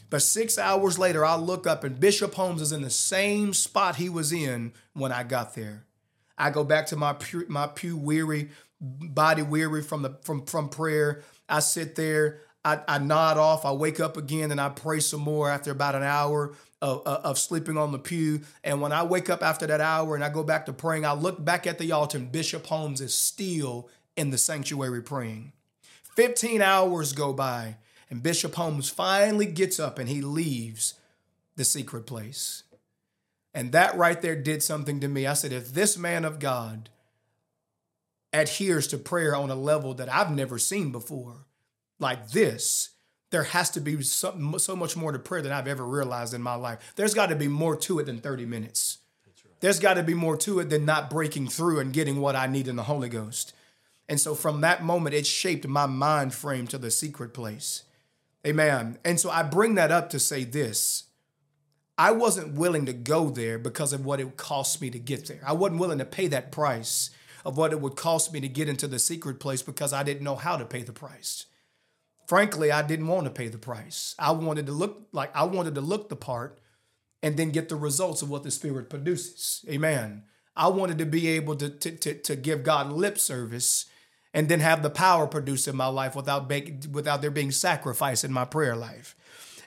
[0.09, 3.97] But six hours later, I look up and Bishop Holmes is in the same spot
[3.97, 5.85] he was in when I got there.
[6.35, 8.49] I go back to my pew, my pew weary,
[8.81, 11.21] body weary from the from from prayer.
[11.47, 12.41] I sit there.
[12.65, 13.65] I, I nod off.
[13.65, 16.53] I wake up again and I pray some more after about an hour
[16.83, 18.41] of, of sleeping on the pew.
[18.63, 21.13] And when I wake up after that hour and I go back to praying, I
[21.13, 25.53] look back at the altar and Bishop Holmes is still in the sanctuary praying.
[26.15, 27.77] 15 hours go by
[28.09, 30.95] and Bishop Holmes finally gets up and he leaves
[31.55, 32.63] the secret place.
[33.53, 35.25] And that right there did something to me.
[35.25, 36.89] I said, if this man of God
[38.33, 41.45] adheres to prayer on a level that I've never seen before,
[41.99, 42.89] like this,
[43.33, 46.41] there has to be so, so much more to prayer than I've ever realized in
[46.43, 46.93] my life.
[46.95, 48.99] There's got to be more to it than 30 minutes.
[49.25, 49.59] Right.
[49.59, 52.45] There's got to be more to it than not breaking through and getting what I
[52.45, 53.51] need in the Holy Ghost.
[54.07, 57.81] And so from that moment, it shaped my mind frame to the secret place.
[58.45, 58.99] Amen.
[59.03, 61.05] And so I bring that up to say this.
[61.97, 65.25] I wasn't willing to go there because of what it would cost me to get
[65.25, 65.41] there.
[65.43, 67.09] I wasn't willing to pay that price
[67.43, 70.23] of what it would cost me to get into the secret place because I didn't
[70.23, 71.47] know how to pay the price
[72.27, 74.15] frankly, I didn't want to pay the price.
[74.17, 76.59] I wanted to look like I wanted to look the part
[77.21, 79.63] and then get the results of what the Spirit produces.
[79.69, 80.23] Amen.
[80.55, 83.87] I wanted to be able to, to, to, to give God lip service
[84.33, 86.51] and then have the power produced in my life without,
[86.91, 89.15] without there being sacrifice in my prayer life.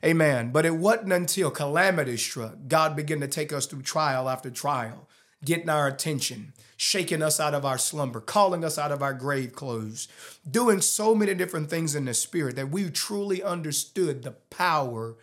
[0.04, 0.50] Amen.
[0.52, 5.08] But it wasn't until calamity struck, God began to take us through trial after trial,
[5.44, 9.52] getting our attention, shaking us out of our slumber, calling us out of our grave
[9.52, 10.08] clothes,
[10.48, 15.16] doing so many different things in the spirit that we truly understood the power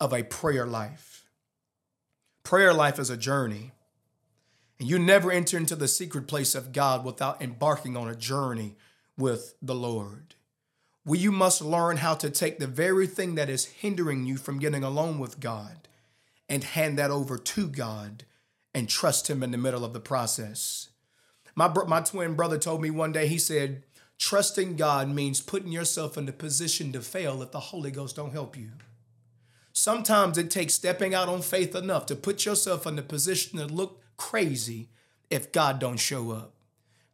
[0.00, 1.24] of a prayer life.
[2.44, 3.72] Prayer life is a journey.
[4.78, 8.76] And you never enter into the secret place of God without embarking on a journey
[9.16, 10.34] with the Lord.
[11.04, 14.58] Well, you must learn how to take the very thing that is hindering you from
[14.58, 15.88] getting alone with God
[16.48, 18.24] and hand that over to God
[18.76, 20.90] and trust Him in the middle of the process.
[21.54, 23.84] My, my twin brother told me one day, he said,
[24.18, 28.32] trusting God means putting yourself in the position to fail if the Holy Ghost don't
[28.32, 28.72] help you.
[29.72, 33.64] Sometimes it takes stepping out on faith enough to put yourself in the position to
[33.64, 34.90] look crazy
[35.30, 36.52] if God don't show up.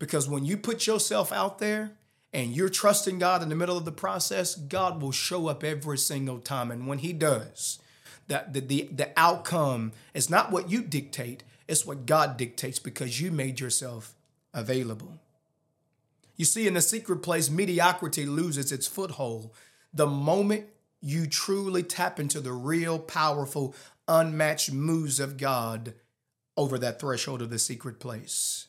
[0.00, 1.92] Because when you put yourself out there
[2.32, 5.98] and you're trusting God in the middle of the process, God will show up every
[5.98, 6.72] single time.
[6.72, 7.78] And when He does,
[8.26, 13.20] that the, the, the outcome is not what you dictate, it's what God dictates because
[13.20, 14.14] you made yourself
[14.52, 15.18] available.
[16.36, 19.50] You see, in the secret place, mediocrity loses its foothold
[19.92, 20.66] the moment
[21.00, 23.74] you truly tap into the real, powerful,
[24.08, 25.94] unmatched moves of God
[26.56, 28.68] over that threshold of the secret place.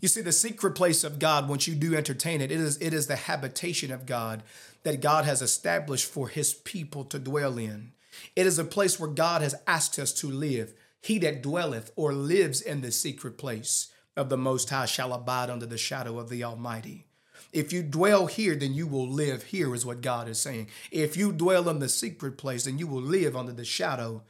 [0.00, 2.94] You see, the secret place of God, once you do entertain it, it is, it
[2.94, 4.42] is the habitation of God
[4.84, 7.92] that God has established for his people to dwell in.
[8.36, 10.72] It is a place where God has asked us to live.
[11.00, 15.50] He that dwelleth or lives in the secret place of the Most High shall abide
[15.50, 17.06] under the shadow of the Almighty.
[17.52, 20.68] If you dwell here, then you will live here, is what God is saying.
[20.90, 24.22] If you dwell in the secret place, then you will live under the shadow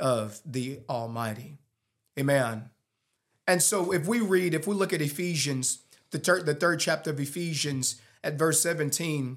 [0.00, 1.58] of the Almighty.
[2.18, 2.70] Amen.
[3.46, 7.10] And so if we read, if we look at Ephesians, the, ter- the third chapter
[7.10, 9.36] of Ephesians at verse 17,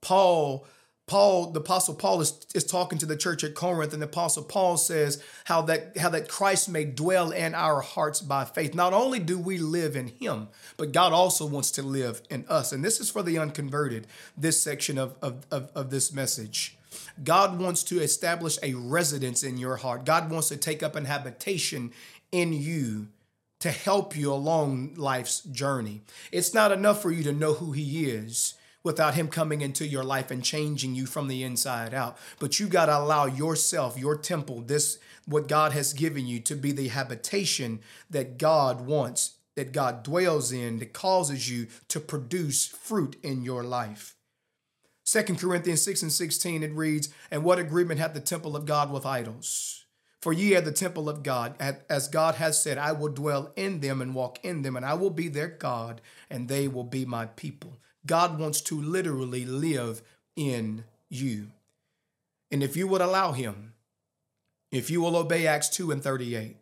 [0.00, 0.66] Paul
[1.06, 4.42] Paul, the apostle Paul is, is talking to the church at Corinth, and the apostle
[4.42, 8.74] Paul says how that how that Christ may dwell in our hearts by faith.
[8.74, 12.72] Not only do we live in him, but God also wants to live in us.
[12.72, 16.76] And this is for the unconverted, this section of, of, of, of this message.
[17.22, 20.04] God wants to establish a residence in your heart.
[20.04, 21.92] God wants to take up an habitation
[22.32, 23.08] in you
[23.60, 26.02] to help you along life's journey.
[26.32, 28.54] It's not enough for you to know who he is
[28.86, 32.16] without him coming into your life and changing you from the inside out.
[32.38, 36.54] But you got to allow yourself, your temple, this what God has given you to
[36.54, 42.64] be the habitation that God wants, that God dwells in, that causes you to produce
[42.64, 44.14] fruit in your life.
[45.02, 48.92] Second Corinthians 6 and 16, it reads, And what agreement hath the temple of God
[48.92, 49.84] with idols?
[50.22, 51.56] For ye are the temple of God,
[51.90, 54.94] as God has said, I will dwell in them and walk in them, and I
[54.94, 57.78] will be their God, and they will be my people.
[58.06, 60.02] God wants to literally live
[60.36, 61.48] in you.
[62.50, 63.74] And if you would allow him,
[64.70, 66.56] if you will obey Acts 2 and 38,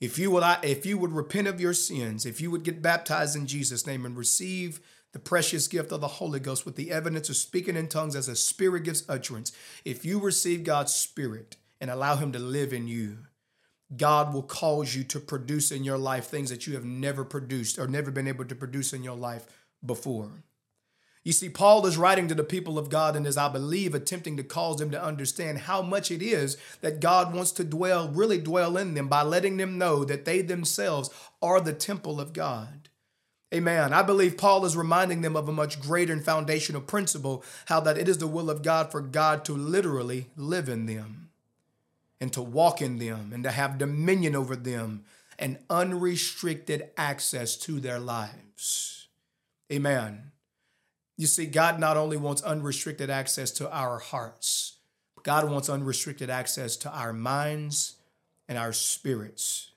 [0.00, 3.34] if you would if you would repent of your sins, if you would get baptized
[3.34, 4.80] in Jesus' name and receive
[5.12, 8.28] the precious gift of the Holy Ghost with the evidence of speaking in tongues as
[8.28, 9.52] a spirit gives utterance,
[9.84, 13.18] if you receive God's spirit and allow him to live in you,
[13.96, 17.78] God will cause you to produce in your life things that you have never produced
[17.78, 19.46] or never been able to produce in your life
[19.84, 20.30] before.
[21.26, 24.36] You see, Paul is writing to the people of God and is, I believe, attempting
[24.36, 28.38] to cause them to understand how much it is that God wants to dwell, really
[28.38, 31.10] dwell in them by letting them know that they themselves
[31.42, 32.90] are the temple of God.
[33.52, 33.92] Amen.
[33.92, 37.98] I believe Paul is reminding them of a much greater and foundational principle how that
[37.98, 41.30] it is the will of God for God to literally live in them
[42.20, 45.02] and to walk in them and to have dominion over them
[45.40, 49.08] and unrestricted access to their lives.
[49.72, 50.30] Amen.
[51.16, 54.76] You see, God not only wants unrestricted access to our hearts,
[55.22, 57.96] God wants unrestricted access to our minds
[58.48, 59.70] and our spirits.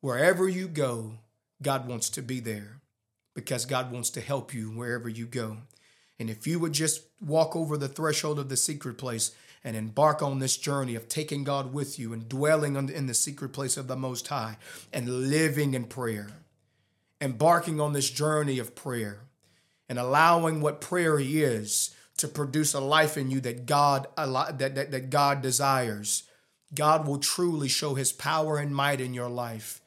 [0.00, 1.14] Wherever you go,
[1.62, 2.80] God wants to be there
[3.34, 5.58] because God wants to help you wherever you go.
[6.18, 9.32] And if you would just walk over the threshold of the secret place
[9.64, 13.48] and embark on this journey of taking God with you and dwelling in the secret
[13.50, 14.56] place of the Most High
[14.92, 16.28] and living in prayer,
[17.20, 19.20] embarking on this journey of prayer,
[19.88, 24.90] and allowing what prayer is to produce a life in you that God that, that,
[24.90, 26.24] that God desires,
[26.74, 29.80] God will truly show his power and might in your life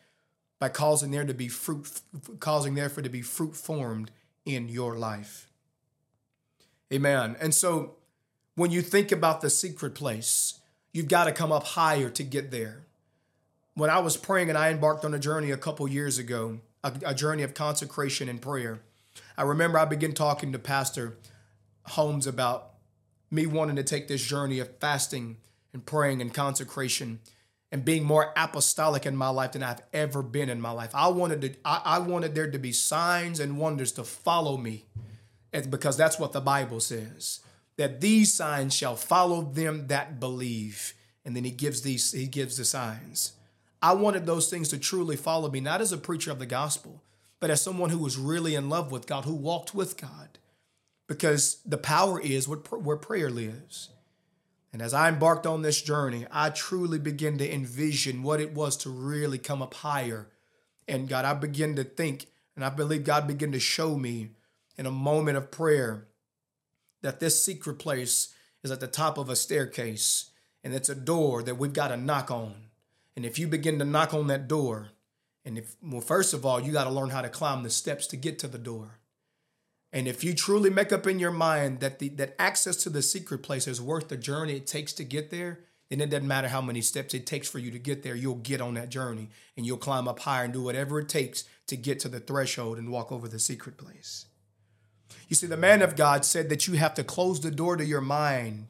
[0.59, 2.01] by causing there to be fruit
[2.39, 4.11] causing therefore to be fruit formed
[4.45, 5.49] in your life.
[6.91, 7.35] Amen.
[7.39, 7.95] And so
[8.55, 10.59] when you think about the secret place,
[10.91, 12.83] you've got to come up higher to get there.
[13.75, 16.91] When I was praying and I embarked on a journey a couple years ago, a,
[17.05, 18.81] a journey of consecration and prayer,
[19.39, 21.15] I remember I began talking to Pastor
[21.85, 22.73] Holmes about
[23.31, 25.37] me wanting to take this journey of fasting
[25.71, 27.21] and praying and consecration
[27.71, 30.91] and being more apostolic in my life than I've ever been in my life.
[30.93, 34.83] I wanted to I, I wanted there to be signs and wonders to follow me.
[35.69, 37.39] because that's what the Bible says.
[37.77, 40.95] That these signs shall follow them that believe.
[41.23, 43.35] And then he gives these he gives the signs.
[43.81, 47.01] I wanted those things to truly follow me, not as a preacher of the gospel,
[47.39, 50.39] but as someone who was really in love with God, who walked with God.
[51.07, 53.89] Because the power is where prayer lives.
[54.71, 58.77] And as I embarked on this journey, I truly began to envision what it was
[58.77, 60.27] to really come up higher.
[60.87, 64.29] And God, I began to think, and I believe God began to show me
[64.77, 66.07] in a moment of prayer
[67.01, 68.33] that this secret place
[68.63, 70.29] is at the top of a staircase
[70.63, 72.53] and it's a door that we've got to knock on.
[73.15, 74.89] And if you begin to knock on that door,
[75.45, 78.07] and if, well, first of all, you got to learn how to climb the steps
[78.07, 78.99] to get to the door.
[79.91, 83.01] And if you truly make up in your mind that the that access to the
[83.01, 86.47] secret place is worth the journey it takes to get there, then it doesn't matter
[86.47, 88.15] how many steps it takes for you to get there.
[88.15, 91.45] You'll get on that journey and you'll climb up higher and do whatever it takes
[91.67, 94.25] to get to the threshold and walk over the secret place.
[95.27, 97.85] You see, the man of God said that you have to close the door to
[97.85, 98.67] your mind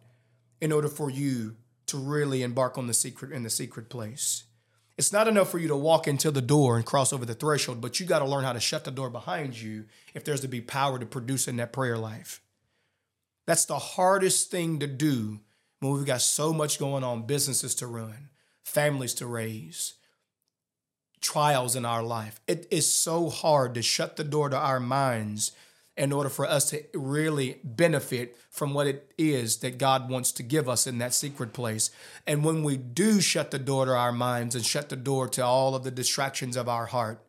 [0.61, 1.55] in order for you
[1.87, 4.43] to really embark on the secret in the secret place.
[4.99, 7.79] It's not enough for you to walk into the door and cross over the threshold,
[7.79, 10.49] but you got to learn how to shut the door behind you if there's to
[10.49, 12.41] be power to produce in that prayer life.
[13.47, 15.39] That's the hardest thing to do
[15.79, 18.27] when we've got so much going on businesses to run,
[18.61, 19.93] families to raise,
[21.21, 22.41] trials in our life.
[22.45, 25.53] It is so hard to shut the door to our minds
[25.99, 30.43] in order for us to really benefit from what it is that God wants to
[30.43, 31.91] give us in that secret place.
[32.25, 35.43] And when we do shut the door to our minds and shut the door to
[35.43, 37.21] all of the distractions of our heart,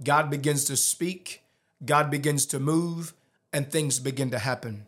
[0.00, 1.42] God begins to speak,
[1.84, 3.14] God begins to move,
[3.52, 4.86] and things begin to happen.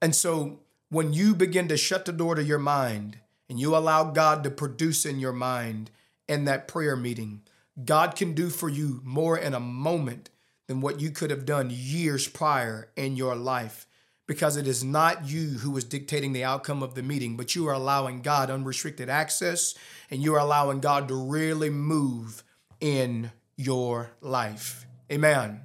[0.00, 3.18] And so when you begin to shut the door to your mind
[3.50, 5.90] and you allow God to produce in your mind
[6.26, 7.42] in that prayer meeting,
[7.84, 10.30] God can do for you more in a moment
[10.66, 13.86] than what you could have done years prior in your life
[14.26, 17.68] because it is not you who is dictating the outcome of the meeting, but you
[17.68, 19.74] are allowing God unrestricted access
[20.10, 22.42] and you are allowing God to really move
[22.80, 24.86] in your life.
[25.10, 25.60] Amen.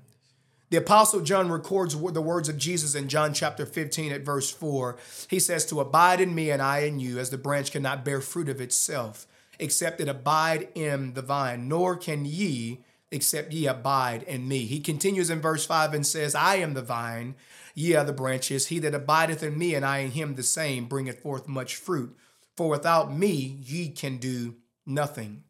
[0.70, 4.98] The Apostle John records the words of Jesus in John chapter 15 at verse 4.
[5.30, 8.22] He says, To abide in me and I in you, as the branch cannot bear
[8.22, 9.28] fruit of itself,
[9.60, 14.60] except it abide in the vine, nor can ye except ye abide in me.
[14.66, 17.36] He continues in verse 5 and says, I am the vine,
[17.76, 18.68] ye are the branches.
[18.68, 22.16] He that abideth in me and I in him the same bringeth forth much fruit.
[22.56, 24.56] For without me ye can do
[24.86, 25.44] nothing.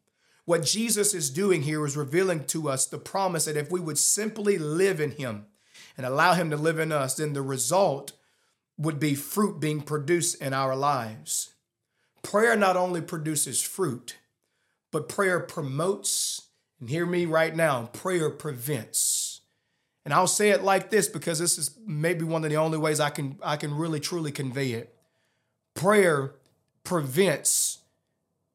[0.44, 3.98] What Jesus is doing here is revealing to us the promise that if we would
[3.98, 5.46] simply live in him
[5.96, 8.12] and allow him to live in us, then the result
[8.76, 11.54] would be fruit being produced in our lives.
[12.22, 14.16] Prayer not only produces fruit,
[14.90, 16.41] but prayer promotes
[16.82, 19.42] and hear me right now prayer prevents.
[20.04, 22.98] And I'll say it like this because this is maybe one of the only ways
[22.98, 24.92] I can I can really truly convey it.
[25.74, 26.34] Prayer
[26.82, 27.78] prevents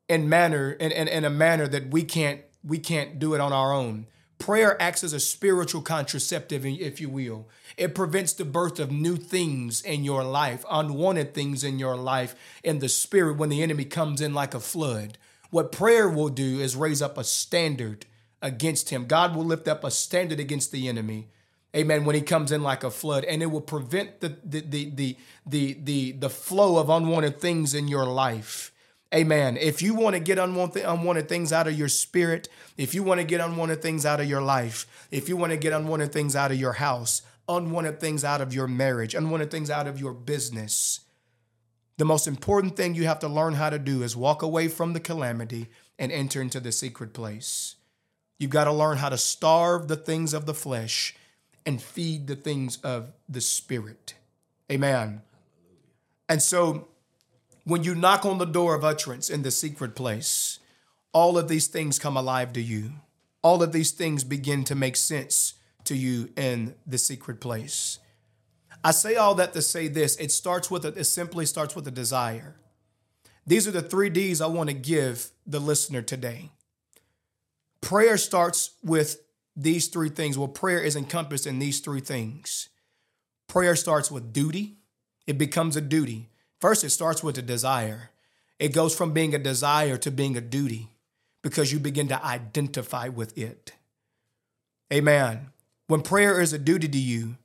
[0.09, 3.53] in manner in, in, in a manner that we can't we can't do it on
[3.53, 4.07] our own.
[4.39, 7.47] Prayer acts as a spiritual contraceptive, if you will.
[7.77, 12.35] It prevents the birth of new things in your life, unwanted things in your life
[12.61, 15.17] in the spirit when the enemy comes in like a flood.
[15.49, 18.05] What prayer will do is raise up a standard
[18.41, 19.05] against him.
[19.05, 21.29] God will lift up a standard against the enemy.
[21.75, 22.05] Amen.
[22.05, 25.17] When he comes in like a flood, and it will prevent the the the the
[25.45, 28.71] the the, the flow of unwanted things in your life.
[29.13, 29.57] Amen.
[29.57, 33.21] If you want to get unwanted, unwanted things out of your spirit, if you want
[33.21, 36.35] to get unwanted things out of your life, if you want to get unwanted things
[36.35, 40.13] out of your house, unwanted things out of your marriage, unwanted things out of your
[40.13, 41.01] business,
[41.97, 44.91] the most important thing you have to learn how to do is walk away from
[44.91, 47.76] the calamity and enter into the secret place.
[48.39, 51.15] You've got to learn how to starve the things of the flesh
[51.65, 54.13] and feed the things of the spirit.
[54.71, 55.21] Amen.
[56.29, 56.87] And so
[57.63, 60.59] when you knock on the door of utterance in the secret place,
[61.13, 62.93] all of these things come alive to you.
[63.41, 67.99] All of these things begin to make sense to you in the secret place.
[68.83, 71.87] I say all that to say this it starts with a, it simply starts with
[71.87, 72.55] a desire.
[73.45, 76.51] These are the three D's I want to give the listener today
[77.81, 79.21] prayer starts with
[79.55, 80.37] these three things.
[80.37, 82.69] Well, prayer is encompassed in these three things.
[83.47, 84.77] Prayer starts with duty,
[85.25, 86.29] it becomes a duty.
[86.59, 88.09] First, it starts with a desire.
[88.59, 90.89] It goes from being a desire to being a duty
[91.43, 93.73] because you begin to identify with it.
[94.91, 95.51] Amen.
[95.87, 97.37] When prayer is a duty to you,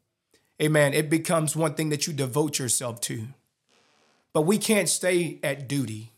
[0.61, 3.29] amen, it becomes one thing that you devote yourself to.
[4.33, 6.13] But we can't stay at duty.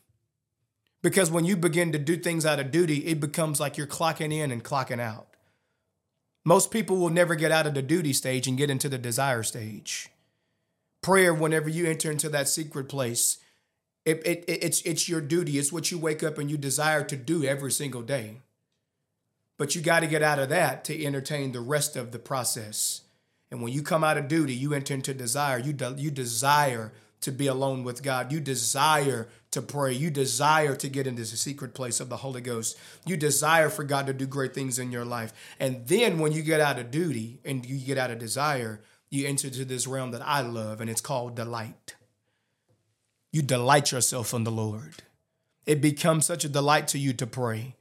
[1.05, 4.33] Because when you begin to do things out of duty, it becomes like you're clocking
[4.33, 5.29] in and clocking out.
[6.47, 9.43] Most people will never get out of the duty stage and get into the desire
[9.43, 10.09] stage.
[11.03, 13.39] Prayer, whenever you enter into that secret place,
[14.07, 15.59] It, it, it- it's, it's your duty.
[15.59, 18.41] It's what you wake up and you desire to do every single day.
[19.59, 23.03] But you got to get out of that to entertain the rest of the process.
[23.51, 25.59] And when you come out of duty, you enter into desire.
[25.59, 26.93] You, de- you desire
[27.25, 28.31] to be alone with God.
[28.31, 29.93] You desire to pray.
[29.93, 32.79] You desire to get into the secret place of the Holy Ghost.
[33.07, 35.33] You desire for God to do great things in your life.
[35.59, 39.27] And then when you get out of duty and you get out of desire, you
[39.27, 41.95] enter into this realm that I love, and it's called delight.
[43.33, 45.03] You delight yourself in the Lord.
[45.67, 47.75] It becomes such a delight to you to pray.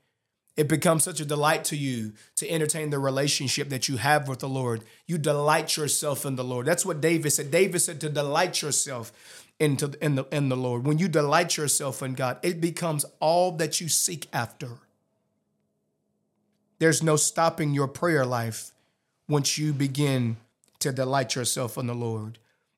[0.56, 4.40] It becomes such a delight to you to entertain the relationship that you have with
[4.40, 4.84] the Lord.
[5.08, 6.68] You delight yourself in the Lord.
[6.68, 7.50] That's what David said.
[7.50, 9.12] David said to delight yourself
[9.60, 10.86] into in the in the Lord.
[10.86, 14.70] When you delight yourself in God, it becomes all that you seek after.
[16.78, 18.72] There's no stopping your prayer life
[19.28, 20.38] once you begin
[20.80, 22.38] to delight yourself in the Lord.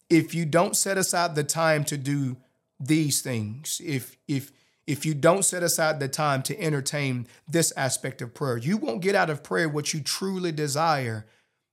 [0.09, 2.37] If you don't set aside the time to do
[2.79, 4.51] these things, if if
[4.87, 9.01] if you don't set aside the time to entertain this aspect of prayer, you won't
[9.01, 11.25] get out of prayer what you truly desire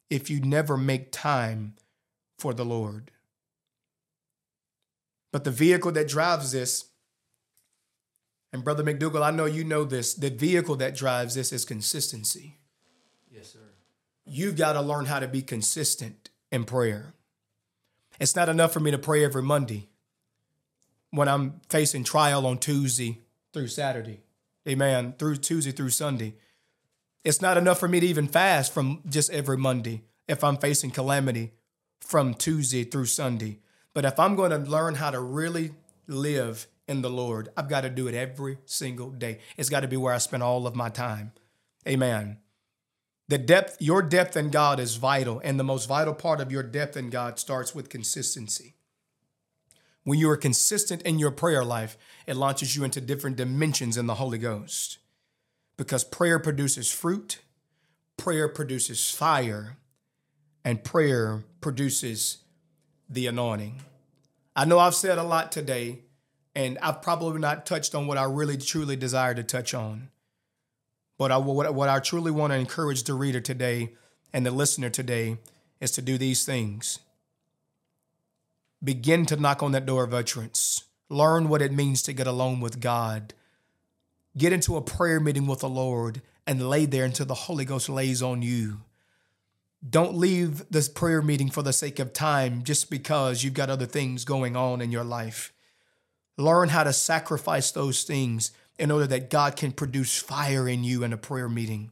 [0.09, 1.75] if you never make time
[2.39, 3.11] for the Lord.
[5.31, 6.87] But the vehicle that drives this,
[8.53, 12.59] and Brother McDougall, I know you know this, the vehicle that drives this is consistency.
[13.31, 13.59] Yes, sir.
[14.27, 17.15] You've got to learn how to be consistent in prayer.
[18.21, 19.89] It's not enough for me to pray every Monday
[21.13, 23.21] when I'm facing trial on Tuesday
[23.53, 24.21] through Saturday.
[24.69, 25.15] Amen.
[25.19, 26.35] Through Tuesday through Sunday.
[27.25, 30.91] It's not enough for me to even fast from just every Monday if I'm facing
[30.91, 31.53] calamity
[32.01, 33.59] from Tuesday through Sunday.
[33.95, 35.73] But if I'm going to learn how to really
[36.09, 39.39] live in the Lord, I've got to do it every single day.
[39.57, 41.33] It's got to be where I spend all of my time.
[41.87, 42.39] Amen.
[43.29, 46.63] The depth, your depth in God is vital, and the most vital part of your
[46.63, 48.75] depth in God starts with consistency.
[50.05, 51.97] When you are consistent in your prayer life,
[52.27, 54.99] it launches you into different dimensions in the Holy Ghost.
[55.77, 57.39] Because prayer produces fruit,
[58.17, 59.77] prayer produces fire,
[60.65, 62.39] and prayer produces
[63.09, 63.83] the anointing.
[64.55, 66.01] I know I've said a lot today,
[66.55, 70.09] and I've probably not touched on what I really truly desire to touch on.
[71.17, 73.95] But I, what, what I truly want to encourage the reader today
[74.33, 75.39] and the listener today
[75.81, 76.99] is to do these things.
[78.83, 80.85] Begin to knock on that door of utterance.
[81.09, 83.35] Learn what it means to get alone with God.
[84.37, 87.89] Get into a prayer meeting with the Lord and lay there until the Holy Ghost
[87.89, 88.81] lays on you.
[89.89, 93.87] Don't leave this prayer meeting for the sake of time just because you've got other
[93.87, 95.53] things going on in your life.
[96.39, 101.05] Learn how to sacrifice those things in order that God can produce fire in you
[101.05, 101.91] in a prayer meeting.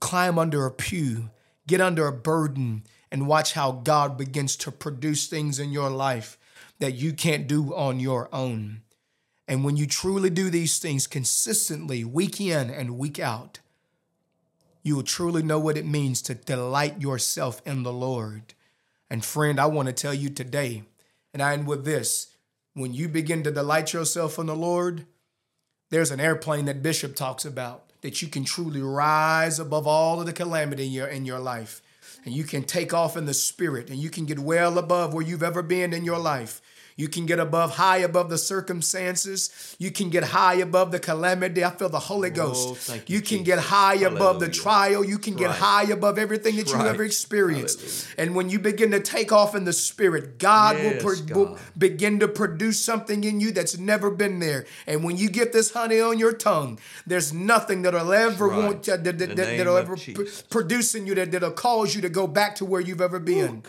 [0.00, 1.30] Climb under a pew,
[1.66, 6.38] get under a burden, and watch how God begins to produce things in your life
[6.78, 8.82] that you can't do on your own.
[9.46, 13.60] And when you truly do these things consistently, week in and week out,
[14.82, 18.54] you will truly know what it means to delight yourself in the Lord.
[19.10, 20.84] And friend, I want to tell you today,
[21.32, 22.34] and I end with this
[22.74, 25.04] when you begin to delight yourself in the Lord,
[25.90, 30.26] there's an airplane that Bishop talks about that you can truly rise above all of
[30.26, 31.82] the calamity in your, in your life.
[32.28, 35.24] And you can take off in the spirit and you can get well above where
[35.24, 36.60] you've ever been in your life.
[36.98, 39.76] You can get above, high above the circumstances.
[39.78, 41.64] You can get high above the calamity.
[41.64, 42.90] I feel the Holy Ghost.
[42.90, 43.46] Oh, you, you can Jesus.
[43.46, 45.04] get high above the trial.
[45.04, 45.58] You can get right.
[45.58, 47.78] high above everything that That's you ever experienced.
[47.78, 48.14] Hallelujah.
[48.18, 51.58] And when you begin to take off in the spirit, God, Yes, will, pro- will
[51.78, 54.66] begin to produce something in you that's never been there.
[54.88, 58.58] And when you get this honey on your tongue, there's nothing that'll ever right.
[58.58, 62.08] want that, that, that, that'll ever pr- produce in you that, that'll cause you to
[62.08, 63.62] go back to where you've ever been.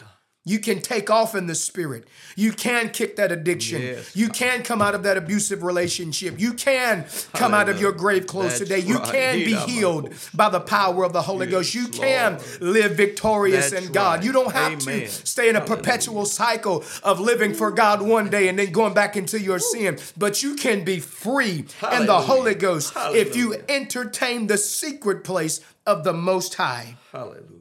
[0.50, 2.08] You can take off in the spirit.
[2.36, 3.82] You can kick that addiction.
[3.82, 6.39] Yes, you can come out of that abusive relationship.
[6.39, 8.80] You can come out of your grave clothes That's today.
[8.80, 9.12] You right.
[9.12, 11.76] can be healed by the power of the Holy Yes, Ghost.
[11.76, 11.93] You Lord.
[11.93, 14.18] can live victorious That's in God.
[14.18, 14.26] right.
[14.26, 15.02] You don't have Amen.
[15.02, 18.95] to stay in a perpetual cycle of living for God one day and then going
[18.95, 20.00] back into your sin.
[20.18, 25.62] But you can be free in the Holy Ghost if you entertain the secret place
[25.86, 26.95] of the Most High.
[27.12, 27.59] Hallelujah.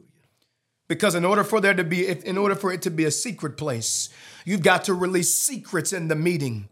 [0.89, 3.57] Because in order for there to be, in order for it to be a secret
[3.57, 4.09] place,
[4.43, 6.67] you've got to release secrets in the meeting.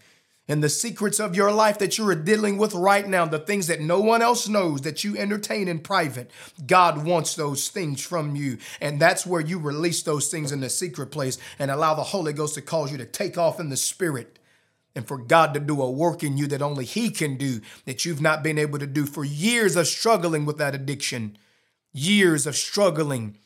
[0.50, 3.68] And the secrets of your life that you are dealing with right now, the things
[3.68, 6.32] that no one else knows that you entertain in private,
[6.66, 8.58] God wants those things from you.
[8.82, 12.34] And that's where you release those things in the secret place and allow the Holy
[12.34, 14.40] Ghost to cause you to take off in the spirit
[14.96, 18.04] and for God to do a work in you that only He can do, that
[18.04, 21.38] you've not been able to do for years of struggling with that addiction,
[21.94, 23.38] years of struggling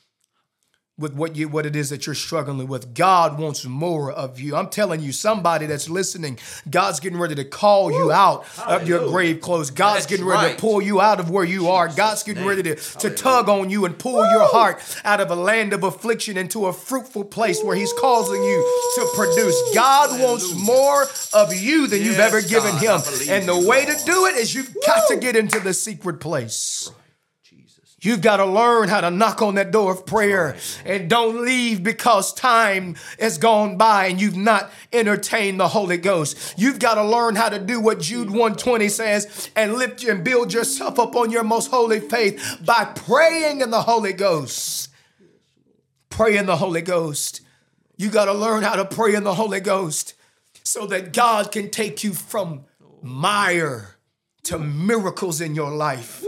[1.02, 2.94] with what you what it is that you're struggling with.
[2.94, 4.56] God wants more of you.
[4.56, 6.40] I'm telling you, somebody that's listening,
[6.70, 9.72] God's getting ready to call you out of your grave clothes.
[9.72, 10.58] God's That's getting ready right.
[10.58, 11.88] to pull you out of where you are.
[11.88, 15.36] God's getting ready to, to tug on you and pull your heart out of a
[15.36, 19.60] land of affliction into a fruitful place where He's causing you to produce.
[19.74, 23.30] God wants more of you than you've ever given God, Him.
[23.30, 26.92] And the way to do it is you've got to get into the secret place.
[28.04, 31.84] You've got to learn how to knock on that door of prayer and don't leave
[31.84, 36.56] because time has gone by and you've not entertained the Holy Ghost.
[36.58, 40.52] You've got to learn how to do what Jude 120 says and lift and build
[40.52, 44.90] yourself up on your most holy faith by praying in the Holy Ghost.
[46.10, 47.42] Pray in the Holy Ghost.
[47.98, 50.16] You got to learn how to pray in the Holy Ghost
[50.64, 52.66] so that God can take you from
[53.04, 53.98] mire
[54.44, 56.26] to miracles in your life.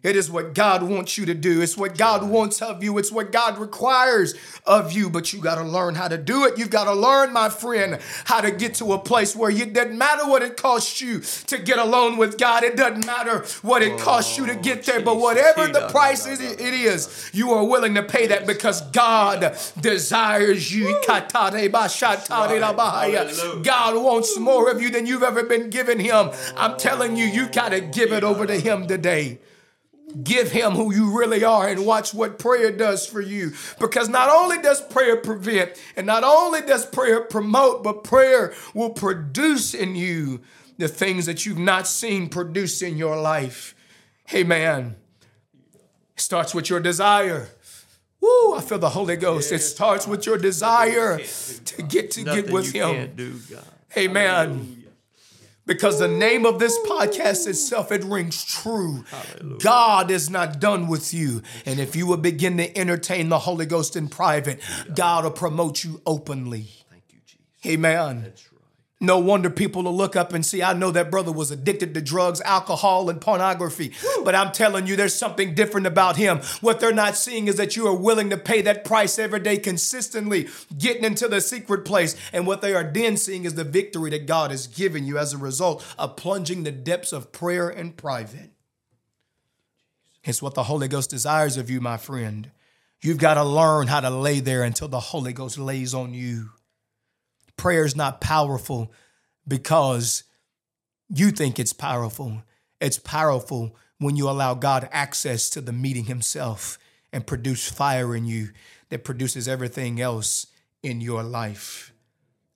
[0.00, 1.60] It is what God wants you to do.
[1.60, 2.96] It's what God wants of you.
[2.98, 4.34] It's what God requires
[4.64, 5.10] of you.
[5.10, 6.56] But you got to learn how to do it.
[6.56, 9.98] You've got to learn, my friend, how to get to a place where it doesn't
[9.98, 12.62] matter what it costs you to get alone with God.
[12.62, 15.00] It doesn't matter what it costs you to get there.
[15.00, 19.58] But whatever the price is, it is, you are willing to pay that because God
[19.80, 21.00] desires you.
[23.64, 26.30] God wants more of you than you've ever been given Him.
[26.56, 29.40] I'm telling you, you got to give it over to Him today.
[30.22, 33.52] Give him who you really are and watch what prayer does for you.
[33.78, 38.90] Because not only does prayer prevent and not only does prayer promote, but prayer will
[38.90, 40.40] produce in you
[40.78, 43.74] the things that you've not seen produced in your life.
[44.24, 44.96] Hey, man,
[45.62, 47.48] it starts with your desire.
[48.20, 49.52] Woo, I feel the Holy Ghost.
[49.52, 52.94] It starts with your desire to get to get with him.
[52.94, 53.64] can't do, God.
[53.96, 54.84] Amen.
[55.68, 59.04] Because the name of this podcast itself, it rings true.
[59.58, 61.42] God is not done with you.
[61.66, 64.60] And if you will begin to entertain the Holy Ghost in private,
[64.94, 66.68] God will promote you openly.
[66.90, 67.66] Thank you, Jesus.
[67.66, 68.32] Amen.
[69.00, 72.00] No wonder people will look up and see, I know that brother was addicted to
[72.00, 73.92] drugs, alcohol, and pornography.
[74.24, 76.40] But I'm telling you, there's something different about him.
[76.62, 79.56] What they're not seeing is that you are willing to pay that price every day
[79.58, 82.16] consistently, getting into the secret place.
[82.32, 85.32] And what they are then seeing is the victory that God has given you as
[85.32, 88.50] a result of plunging the depths of prayer in private.
[90.24, 92.50] It's what the Holy Ghost desires of you, my friend.
[93.00, 96.50] You've got to learn how to lay there until the Holy Ghost lays on you
[97.58, 98.90] prayer is not powerful
[99.46, 100.24] because
[101.08, 102.42] you think it's powerful.
[102.80, 106.78] It's powerful when you allow God access to the meeting Himself
[107.12, 108.50] and produce fire in you
[108.88, 110.46] that produces everything else
[110.82, 111.92] in your life.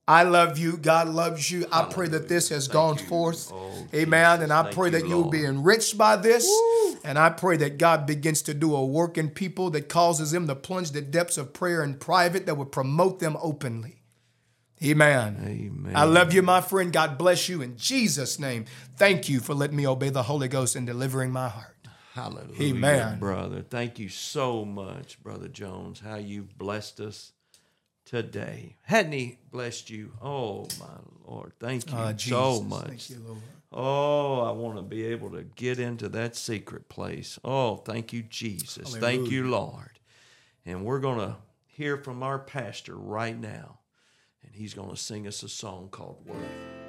[0.07, 0.77] I love you.
[0.77, 1.67] God loves you.
[1.71, 3.53] I pray that this has gone forth.
[3.95, 4.43] Amen.
[4.43, 6.49] And I Thank pray you, that you'll be enriched by this.
[7.05, 10.47] And I pray that God begins to do a work in people that causes them
[10.49, 14.02] to plunge the depths of prayer in private that would promote them openly.
[14.85, 15.37] Amen.
[15.45, 15.93] Amen.
[15.97, 16.93] I love you, my friend.
[16.93, 18.65] God bless you in Jesus' name.
[18.97, 21.69] Thank you for letting me obey the Holy Ghost and delivering my heart.
[22.15, 23.19] Hallelujah, Amen.
[23.19, 23.63] brother.
[23.63, 27.33] Thank you so much, Brother Jones, how you've blessed us
[28.05, 28.77] today.
[28.83, 30.13] Hadn't he blessed you?
[30.21, 30.87] Oh, my
[31.27, 31.53] Lord.
[31.59, 32.87] Thank you Ah, so much.
[32.87, 33.41] Thank you, Lord.
[33.73, 37.39] Oh, I want to be able to get into that secret place.
[37.43, 38.95] Oh, thank you, Jesus.
[38.97, 39.99] Thank you, Lord.
[40.67, 43.79] And we're going to hear from our pastor right now.
[44.53, 46.82] And he's going to sing us a song called Worth.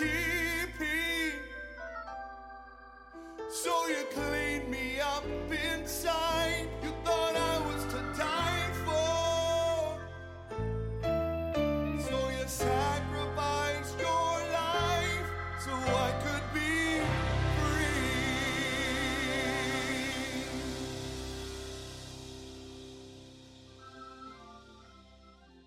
[0.00, 0.37] Worth